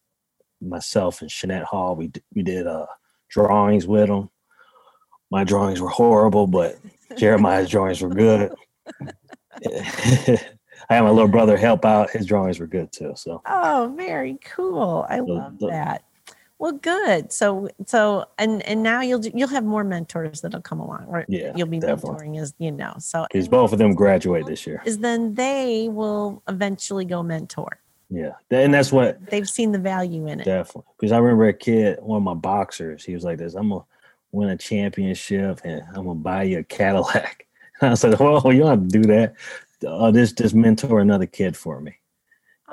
Myself 0.60 1.22
and 1.22 1.30
Shanette 1.30 1.62
Hall, 1.62 1.94
we 1.94 2.10
we 2.34 2.42
did 2.42 2.66
uh, 2.66 2.86
drawings 3.28 3.86
with 3.86 4.08
him. 4.08 4.28
My 5.30 5.44
drawings 5.44 5.80
were 5.80 5.88
horrible, 5.88 6.48
but 6.48 6.78
Jeremiah's 7.16 7.70
drawings 7.70 8.02
were 8.02 8.08
good. 8.08 8.52
I 10.90 10.94
had 10.94 11.02
my 11.02 11.10
little 11.10 11.28
brother 11.28 11.56
help 11.56 11.84
out. 11.84 12.10
His 12.10 12.26
drawings 12.26 12.58
were 12.58 12.66
good 12.66 12.90
too. 12.90 13.12
So 13.14 13.40
oh, 13.46 13.94
very 13.96 14.36
cool. 14.44 15.06
I 15.08 15.20
love 15.20 15.60
that. 15.60 16.02
Well, 16.58 16.72
good. 16.72 17.32
So, 17.32 17.68
so, 17.86 18.26
and 18.36 18.62
and 18.62 18.82
now 18.82 19.00
you'll 19.00 19.24
you'll 19.26 19.48
have 19.48 19.64
more 19.64 19.84
mentors 19.84 20.40
that'll 20.40 20.60
come 20.60 20.80
along, 20.80 21.06
right? 21.06 21.26
Yeah, 21.28 21.52
you'll 21.54 21.68
be 21.68 21.78
definitely. 21.78 22.26
mentoring, 22.28 22.40
as 22.40 22.52
you 22.58 22.72
know. 22.72 22.94
So, 22.98 23.26
because 23.30 23.48
both 23.48 23.72
of 23.72 23.78
them 23.78 23.94
graduate 23.94 24.46
this 24.46 24.66
year, 24.66 24.82
is 24.84 24.98
then 24.98 25.34
they 25.34 25.88
will 25.88 26.42
eventually 26.48 27.04
go 27.04 27.22
mentor. 27.22 27.80
Yeah, 28.10 28.32
and 28.50 28.74
that's 28.74 28.90
what 28.90 29.24
they've 29.30 29.48
seen 29.48 29.70
the 29.70 29.78
value 29.78 30.26
in 30.26 30.40
it. 30.40 30.44
Definitely, 30.44 30.92
because 30.98 31.12
I 31.12 31.18
remember 31.18 31.46
a 31.46 31.52
kid, 31.52 32.00
one 32.02 32.16
of 32.18 32.24
my 32.24 32.34
boxers, 32.34 33.04
he 33.04 33.14
was 33.14 33.22
like 33.22 33.38
this: 33.38 33.54
"I'm 33.54 33.68
gonna 33.68 33.84
win 34.32 34.48
a 34.48 34.56
championship, 34.56 35.60
and 35.62 35.82
I'm 35.94 36.06
gonna 36.06 36.14
buy 36.16 36.42
you 36.42 36.58
a 36.58 36.64
Cadillac." 36.64 37.46
And 37.80 37.90
I 37.92 37.94
said, 37.94 38.18
"Well, 38.18 38.52
you 38.52 38.60
don't 38.60 38.70
have 38.70 38.88
to 38.88 39.00
do 39.00 39.02
that. 39.08 39.34
Uh, 39.86 40.10
just 40.10 40.38
just 40.38 40.56
mentor 40.56 40.98
another 41.00 41.26
kid 41.26 41.56
for 41.56 41.80
me, 41.80 41.94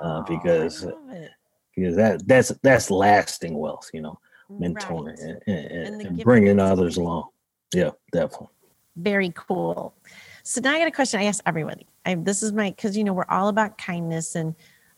uh, 0.01 0.23
oh, 0.27 1.34
because." 1.75 1.95
that 1.95 2.27
that's 2.27 2.49
that's 2.63 2.91
lasting 2.91 3.57
wealth, 3.57 3.89
you 3.93 4.01
know, 4.01 4.19
mentoring 4.51 5.19
right. 5.19 5.41
and, 5.47 5.65
and, 5.71 6.01
and, 6.01 6.23
bringing 6.23 6.59
others 6.59 6.97
along. 6.97 7.29
Yeah, 7.73 7.91
definitely. 8.11 8.47
Very 8.95 9.31
cool. 9.35 9.93
So 10.43 10.61
now 10.61 10.73
I 10.73 10.79
got 10.79 10.87
a 10.87 10.91
question 10.91 11.19
I 11.19 11.25
ask 11.25 11.41
everybody. 11.45 11.87
I, 12.05 12.15
this 12.15 12.43
is 12.43 12.53
my 12.53 12.69
because 12.69 12.95
you 12.95 13.03
know 13.03 13.13
we're 13.13 13.25
all 13.29 13.49
about 13.49 13.77
kindness 13.77 14.35
and 14.35 14.55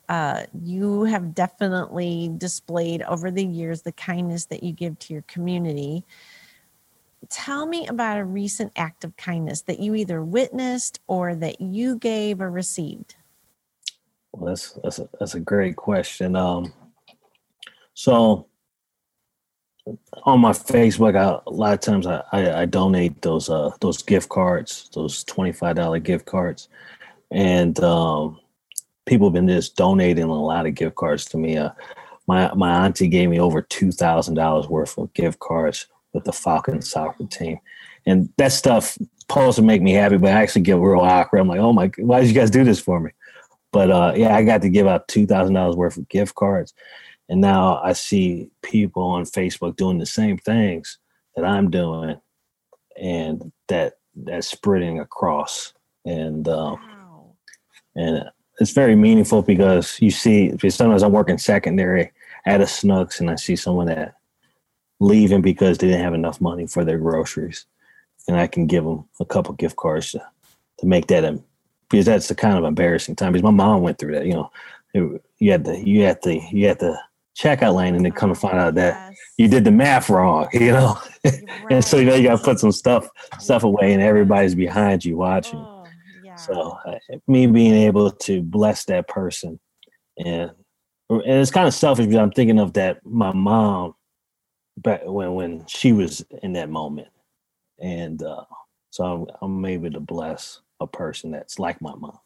uh, 0.09 0.43
you 0.63 1.03
have 1.03 1.33
definitely 1.33 2.31
displayed 2.37 3.01
over 3.03 3.29
the 3.29 3.45
years 3.45 3.81
the 3.81 3.91
kindness 3.91 4.45
that 4.45 4.63
you 4.63 4.71
give 4.71 4.97
to 4.99 5.13
your 5.13 5.23
community. 5.23 6.05
Tell 7.29 7.65
me 7.65 7.87
about 7.87 8.19
a 8.19 8.23
recent 8.23 8.71
act 8.75 9.03
of 9.03 9.17
kindness 9.17 9.63
that 9.63 9.79
you 9.79 9.95
either 9.95 10.23
witnessed 10.23 11.01
or 11.07 11.35
that 11.35 11.59
you 11.59 11.97
gave 11.97 12.39
or 12.39 12.49
received. 12.49 13.15
Well, 14.37 14.49
that's 14.49 14.73
that's 14.83 14.99
a, 14.99 15.09
that's 15.19 15.33
a 15.33 15.39
great 15.39 15.75
question. 15.75 16.35
Um, 16.35 16.71
so 17.95 18.47
on 20.23 20.39
my 20.41 20.51
Facebook, 20.51 21.15
I, 21.17 21.39
a 21.47 21.49
lot 21.49 21.73
of 21.73 21.79
times 21.79 22.05
I, 22.05 22.21
I, 22.31 22.61
I 22.61 22.65
donate 22.65 23.21
those 23.23 23.49
uh 23.49 23.71
those 23.81 24.03
gift 24.03 24.29
cards, 24.29 24.89
those 24.93 25.23
twenty 25.23 25.51
five 25.51 25.75
dollar 25.75 25.97
gift 25.99 26.27
cards, 26.27 26.69
and 27.31 27.79
um, 27.79 28.39
people 29.07 29.27
have 29.27 29.33
been 29.33 29.47
just 29.47 29.75
donating 29.75 30.25
a 30.25 30.41
lot 30.41 30.67
of 30.67 30.75
gift 30.75 30.95
cards 30.95 31.25
to 31.25 31.37
me. 31.37 31.57
Uh, 31.57 31.71
my 32.27 32.53
my 32.53 32.85
auntie 32.85 33.07
gave 33.07 33.29
me 33.29 33.39
over 33.39 33.63
two 33.63 33.91
thousand 33.91 34.35
dollars 34.35 34.67
worth 34.67 34.99
of 34.99 35.11
gift 35.13 35.39
cards 35.39 35.87
with 36.13 36.25
the 36.25 36.33
Falcon 36.33 36.79
soccer 36.83 37.25
team, 37.25 37.57
and 38.05 38.29
that 38.37 38.51
stuff 38.51 38.99
supposed 39.21 39.55
to 39.55 39.63
make 39.63 39.81
me 39.81 39.93
happy, 39.93 40.17
but 40.17 40.31
I 40.31 40.41
actually 40.43 40.61
get 40.61 40.77
real 40.77 40.99
awkward. 40.99 41.39
I'm 41.39 41.47
like, 41.47 41.59
oh 41.59 41.73
my, 41.73 41.91
why 41.97 42.19
did 42.19 42.29
you 42.29 42.35
guys 42.35 42.51
do 42.51 42.63
this 42.63 42.79
for 42.79 42.99
me? 42.99 43.11
But 43.77 43.91
uh, 43.91 44.13
yeah, 44.15 44.35
I 44.35 44.43
got 44.43 44.63
to 44.63 44.69
give 44.69 44.87
out 44.87 45.07
two 45.07 45.27
thousand 45.27 45.53
dollars 45.53 45.75
worth 45.75 45.97
of 45.97 46.09
gift 46.09 46.33
cards, 46.33 46.73
and 47.29 47.39
now 47.39 47.79
I 47.83 47.93
see 47.93 48.49
people 48.63 49.03
on 49.03 49.23
Facebook 49.25 49.75
doing 49.75 49.99
the 49.99 50.05
same 50.07 50.39
things 50.39 50.97
that 51.35 51.45
I'm 51.45 51.69
doing, 51.69 52.19
and 52.99 53.51
that 53.67 53.99
that's 54.15 54.47
spreading 54.47 54.99
across, 54.99 55.73
and 56.05 56.47
um, 56.47 56.79
wow. 56.81 57.35
and 57.95 58.23
it's 58.59 58.71
very 58.71 58.95
meaningful 58.95 59.43
because 59.43 60.01
you 60.01 60.09
see, 60.09 60.49
because 60.49 60.73
sometimes 60.73 61.03
I'm 61.03 61.11
working 61.11 61.37
secondary 61.37 62.11
at 62.47 62.61
a 62.61 62.63
Schnucks, 62.63 63.19
and 63.19 63.29
I 63.29 63.35
see 63.35 63.55
someone 63.55 63.85
that 63.85 64.15
leaving 64.99 65.43
because 65.43 65.77
they 65.77 65.85
didn't 65.85 66.01
have 66.01 66.15
enough 66.15 66.41
money 66.41 66.65
for 66.65 66.83
their 66.83 66.97
groceries, 66.97 67.67
and 68.27 68.37
I 68.37 68.47
can 68.47 68.65
give 68.65 68.85
them 68.85 69.05
a 69.19 69.25
couple 69.25 69.53
gift 69.53 69.75
cards 69.75 70.13
to, 70.13 70.27
to 70.79 70.87
make 70.87 71.05
that 71.09 71.23
a 71.23 71.39
because 71.89 72.05
that's 72.05 72.27
the 72.27 72.35
kind 72.35 72.57
of 72.57 72.63
embarrassing 72.63 73.15
time. 73.15 73.33
Because 73.33 73.43
my 73.43 73.51
mom 73.51 73.81
went 73.81 73.97
through 73.97 74.13
that. 74.13 74.25
You 74.25 74.33
know, 74.33 74.51
it, 74.93 75.23
you 75.39 75.51
had 75.51 75.65
to 75.65 75.77
you 75.77 76.03
had 76.03 76.21
to 76.23 76.39
you 76.51 76.67
had 76.67 76.79
the 76.79 76.99
checkout 77.37 77.73
line, 77.73 77.95
and 77.95 78.03
then 78.03 78.11
come 78.11 78.29
to 78.29 78.39
find 78.39 78.57
out 78.57 78.75
that 78.75 79.09
yes. 79.09 79.17
you 79.37 79.47
did 79.47 79.63
the 79.63 79.71
math 79.71 80.09
wrong. 80.09 80.47
You 80.53 80.71
know, 80.71 80.97
right. 81.23 81.43
and 81.71 81.85
so 81.85 81.97
you 81.97 82.05
know 82.05 82.15
you 82.15 82.27
got 82.27 82.39
to 82.39 82.43
put 82.43 82.59
some 82.59 82.71
stuff 82.71 83.07
stuff 83.39 83.63
away, 83.63 83.93
and 83.93 84.01
everybody's 84.01 84.55
behind 84.55 85.05
you 85.05 85.17
watching. 85.17 85.59
Oh, 85.59 85.85
yeah. 86.23 86.35
So 86.35 86.77
uh, 86.85 86.97
me 87.27 87.47
being 87.47 87.73
able 87.73 88.11
to 88.11 88.41
bless 88.41 88.85
that 88.85 89.07
person, 89.07 89.59
and 90.17 90.51
and 91.09 91.23
it's 91.25 91.51
kind 91.51 91.67
of 91.67 91.73
selfish 91.73 92.05
because 92.05 92.19
I'm 92.19 92.31
thinking 92.31 92.59
of 92.59 92.73
that 92.73 93.05
my 93.05 93.31
mom 93.31 93.95
back 94.77 95.01
when 95.05 95.33
when 95.35 95.65
she 95.67 95.93
was 95.93 96.25
in 96.43 96.53
that 96.53 96.69
moment, 96.69 97.09
and 97.79 98.21
uh, 98.21 98.45
so 98.89 99.03
I'm, 99.03 99.27
I'm 99.41 99.65
able 99.65 99.91
to 99.91 99.99
bless 99.99 100.61
a 100.79 100.87
person 100.87 101.31
that's 101.31 101.59
like 101.59 101.81
my 101.81 101.95
mom. 101.95 102.19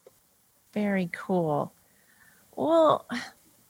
Very 0.72 1.10
cool. 1.12 1.72
Well, 2.56 3.06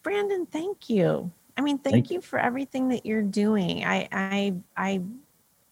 Brandon, 0.02 0.46
thank 0.46 0.90
you. 0.90 1.30
I 1.56 1.60
mean, 1.60 1.78
thank, 1.78 1.94
thank 1.94 2.10
you 2.10 2.20
for 2.20 2.38
everything 2.38 2.88
that 2.88 3.04
you're 3.04 3.22
doing. 3.22 3.84
I 3.84 4.08
I 4.10 4.54
I 4.76 5.02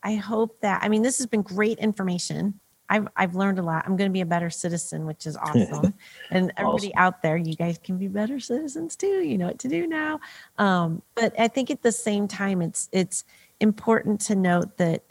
I 0.02 0.14
hope 0.14 0.60
that 0.60 0.82
I 0.82 0.88
mean 0.88 1.02
this 1.02 1.18
has 1.18 1.26
been 1.26 1.42
great 1.42 1.78
information. 1.78 2.60
I've 2.88 3.08
I've 3.16 3.34
learned 3.34 3.58
a 3.58 3.62
lot. 3.62 3.84
I'm 3.86 3.96
going 3.96 4.10
to 4.10 4.12
be 4.12 4.20
a 4.20 4.26
better 4.26 4.50
citizen, 4.50 5.06
which 5.06 5.26
is 5.26 5.36
awesome. 5.42 5.94
and 6.30 6.52
everybody 6.56 6.88
awesome. 6.88 6.92
out 6.96 7.22
there, 7.22 7.36
you 7.36 7.54
guys 7.54 7.78
can 7.78 7.96
be 7.96 8.08
better 8.08 8.40
citizens 8.40 8.96
too. 8.96 9.22
You 9.22 9.38
know 9.38 9.46
what 9.46 9.58
to 9.60 9.68
do 9.68 9.86
now. 9.86 10.20
Um, 10.58 11.02
but 11.14 11.38
I 11.38 11.48
think 11.48 11.70
at 11.70 11.82
the 11.82 11.92
same 11.92 12.28
time, 12.28 12.60
it's 12.60 12.88
it's 12.92 13.24
important 13.60 14.20
to 14.22 14.34
note 14.34 14.76
that 14.78 15.04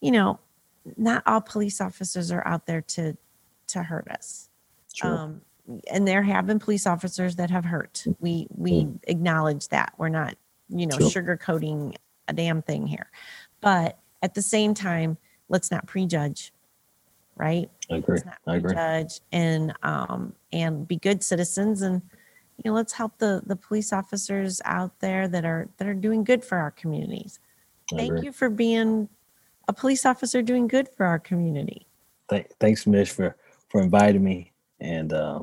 you 0.00 0.10
know 0.10 0.40
not 0.96 1.22
all 1.26 1.40
police 1.40 1.80
officers 1.80 2.30
are 2.30 2.46
out 2.46 2.66
there 2.66 2.82
to 2.82 3.16
to 3.72 3.82
hurt 3.82 4.08
us. 4.08 4.48
Sure. 4.92 5.10
Um, 5.10 5.40
and 5.90 6.06
there 6.06 6.22
have 6.22 6.46
been 6.46 6.58
police 6.58 6.86
officers 6.86 7.36
that 7.36 7.50
have 7.50 7.64
hurt. 7.64 8.04
We 8.20 8.46
we 8.50 8.84
mm. 8.84 8.98
acknowledge 9.04 9.68
that. 9.68 9.94
We're 9.98 10.08
not, 10.08 10.36
you 10.68 10.86
know, 10.86 10.98
sure. 10.98 11.22
sugarcoating 11.22 11.94
a 12.28 12.32
damn 12.32 12.62
thing 12.62 12.86
here. 12.86 13.10
But 13.60 13.98
at 14.22 14.34
the 14.34 14.42
same 14.42 14.74
time, 14.74 15.16
let's 15.48 15.70
not 15.70 15.86
prejudge, 15.86 16.52
right? 17.36 17.70
I 17.90 17.96
agree. 17.96 18.16
Let's 18.16 18.26
not 18.26 18.38
I 18.46 18.56
agree. 18.56 18.72
Prejudge 18.72 19.20
and 19.30 19.72
um 19.82 20.34
and 20.52 20.86
be 20.86 20.96
good 20.96 21.22
citizens 21.22 21.82
and 21.82 22.02
you 22.56 22.70
know 22.70 22.74
let's 22.74 22.92
help 22.92 23.18
the 23.18 23.42
the 23.46 23.56
police 23.56 23.92
officers 23.92 24.60
out 24.64 24.98
there 25.00 25.28
that 25.28 25.44
are 25.44 25.68
that 25.76 25.86
are 25.86 25.94
doing 25.94 26.24
good 26.24 26.44
for 26.44 26.58
our 26.58 26.70
communities. 26.70 27.38
I 27.92 27.96
Thank 27.96 28.12
agree. 28.12 28.26
you 28.26 28.32
for 28.32 28.48
being 28.48 29.08
a 29.68 29.72
police 29.72 30.04
officer 30.04 30.42
doing 30.42 30.66
good 30.66 30.88
for 30.88 31.06
our 31.06 31.18
community. 31.18 31.86
Th- 32.28 32.46
thanks, 32.58 32.86
Mish, 32.86 33.10
for 33.10 33.36
for 33.72 33.80
inviting 33.80 34.22
me, 34.22 34.52
and 34.78 35.12
uh, 35.12 35.40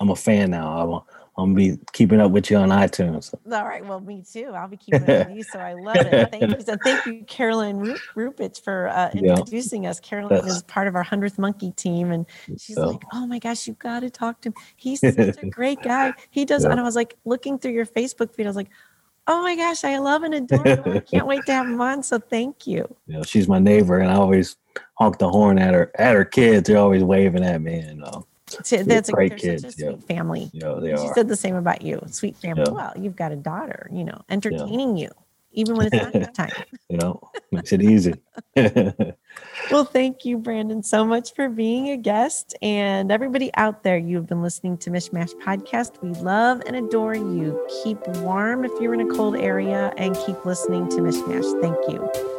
I'm 0.00 0.10
a 0.10 0.16
fan 0.16 0.50
now. 0.50 0.80
I'm, 0.80 0.90
a, 0.90 1.04
I'm 1.38 1.54
gonna 1.54 1.76
be 1.76 1.78
keeping 1.92 2.20
up 2.20 2.32
with 2.32 2.50
you 2.50 2.56
on 2.56 2.70
iTunes. 2.70 3.32
All 3.50 3.64
right, 3.64 3.86
well, 3.86 4.00
me 4.00 4.24
too. 4.30 4.50
I'll 4.54 4.68
be 4.68 4.76
keeping 4.76 5.02
up 5.02 5.28
with 5.28 5.36
you, 5.36 5.44
so 5.44 5.60
I 5.60 5.74
love 5.74 5.96
it. 5.96 6.30
Thank 6.32 6.42
you, 6.42 6.60
so 6.60 6.76
thank 6.82 7.06
you, 7.06 7.24
Carolyn 7.26 7.96
Rupich, 8.16 8.62
for 8.62 8.88
uh, 8.88 9.10
introducing 9.14 9.84
yeah. 9.84 9.90
us. 9.90 10.00
Carolyn 10.00 10.44
is 10.46 10.64
part 10.64 10.88
of 10.88 10.96
our 10.96 11.04
hundredth 11.04 11.38
monkey 11.38 11.70
team, 11.70 12.10
and 12.10 12.26
she's 12.58 12.76
like, 12.76 13.00
"Oh 13.12 13.26
my 13.26 13.38
gosh, 13.38 13.68
you 13.68 13.74
got 13.74 14.00
to 14.00 14.10
talk 14.10 14.40
to 14.42 14.48
him. 14.48 14.54
He's 14.76 15.00
such 15.00 15.16
a 15.16 15.46
great 15.50 15.80
guy. 15.80 16.12
He 16.30 16.44
does." 16.44 16.64
Yeah. 16.64 16.72
And 16.72 16.80
I 16.80 16.82
was 16.82 16.96
like, 16.96 17.16
looking 17.24 17.58
through 17.58 17.72
your 17.72 17.86
Facebook 17.86 18.34
feed, 18.34 18.44
I 18.44 18.48
was 18.48 18.56
like, 18.56 18.70
oh 19.28 19.42
my 19.42 19.54
gosh, 19.54 19.84
I 19.84 19.98
love 19.98 20.22
and 20.24 20.34
adore 20.34 20.64
him. 20.66 20.82
I 20.86 21.00
can't 21.00 21.26
wait 21.26 21.44
to 21.46 21.52
have 21.52 21.66
him 21.66 21.80
on. 21.80 22.02
So 22.02 22.18
thank 22.18 22.66
you. 22.66 22.96
Yeah, 23.06 23.22
she's 23.22 23.48
my 23.48 23.58
neighbor, 23.58 23.98
and 23.98 24.10
I 24.10 24.16
always 24.16 24.56
honk 24.98 25.18
the 25.18 25.28
horn 25.28 25.58
at 25.58 25.74
her 25.74 25.90
at 25.98 26.14
her 26.14 26.24
kids. 26.24 26.68
They're 26.68 26.78
always 26.78 27.02
waving 27.02 27.44
at 27.44 27.60
me, 27.60 27.78
and 27.78 28.04
uh, 28.04 28.20
that's 28.46 29.08
a 29.08 29.12
great 29.12 29.36
kids. 29.36 29.64
A 29.64 29.72
sweet 29.72 29.84
yeah. 29.84 29.96
family. 30.06 30.50
Yeah, 30.52 30.78
they 30.80 30.96
she 30.96 31.02
are. 31.02 31.14
said 31.14 31.28
the 31.28 31.36
same 31.36 31.56
about 31.56 31.82
you, 31.82 32.00
sweet 32.06 32.36
family. 32.36 32.64
Yeah. 32.66 32.72
Well, 32.72 32.92
you've 32.96 33.16
got 33.16 33.32
a 33.32 33.36
daughter, 33.36 33.88
you 33.92 34.04
know, 34.04 34.20
entertaining 34.28 34.96
yeah. 34.96 35.04
you 35.06 35.10
even 35.52 35.76
when 35.76 35.88
it's 35.92 36.14
not 36.14 36.34
time. 36.34 36.50
you 36.88 36.96
know, 36.96 37.20
makes 37.50 37.72
it 37.72 37.82
easy. 37.82 38.14
well, 39.70 39.84
thank 39.84 40.24
you, 40.24 40.38
Brandon, 40.38 40.82
so 40.82 41.04
much 41.04 41.34
for 41.34 41.48
being 41.48 41.90
a 41.90 41.96
guest. 41.96 42.54
And 42.62 43.10
everybody 43.10 43.50
out 43.54 43.82
there, 43.82 43.98
you've 43.98 44.26
been 44.26 44.42
listening 44.42 44.76
to 44.78 44.90
Mishmash 44.90 45.34
Podcast. 45.42 46.02
We 46.02 46.10
love 46.20 46.62
and 46.66 46.76
adore 46.76 47.14
you. 47.14 47.66
Keep 47.82 48.06
warm 48.18 48.64
if 48.64 48.72
you're 48.80 48.94
in 48.94 49.00
a 49.00 49.14
cold 49.14 49.36
area 49.36 49.92
and 49.96 50.16
keep 50.26 50.44
listening 50.44 50.88
to 50.90 50.96
Mishmash. 50.96 51.60
Thank 51.60 51.76
you. 51.88 52.37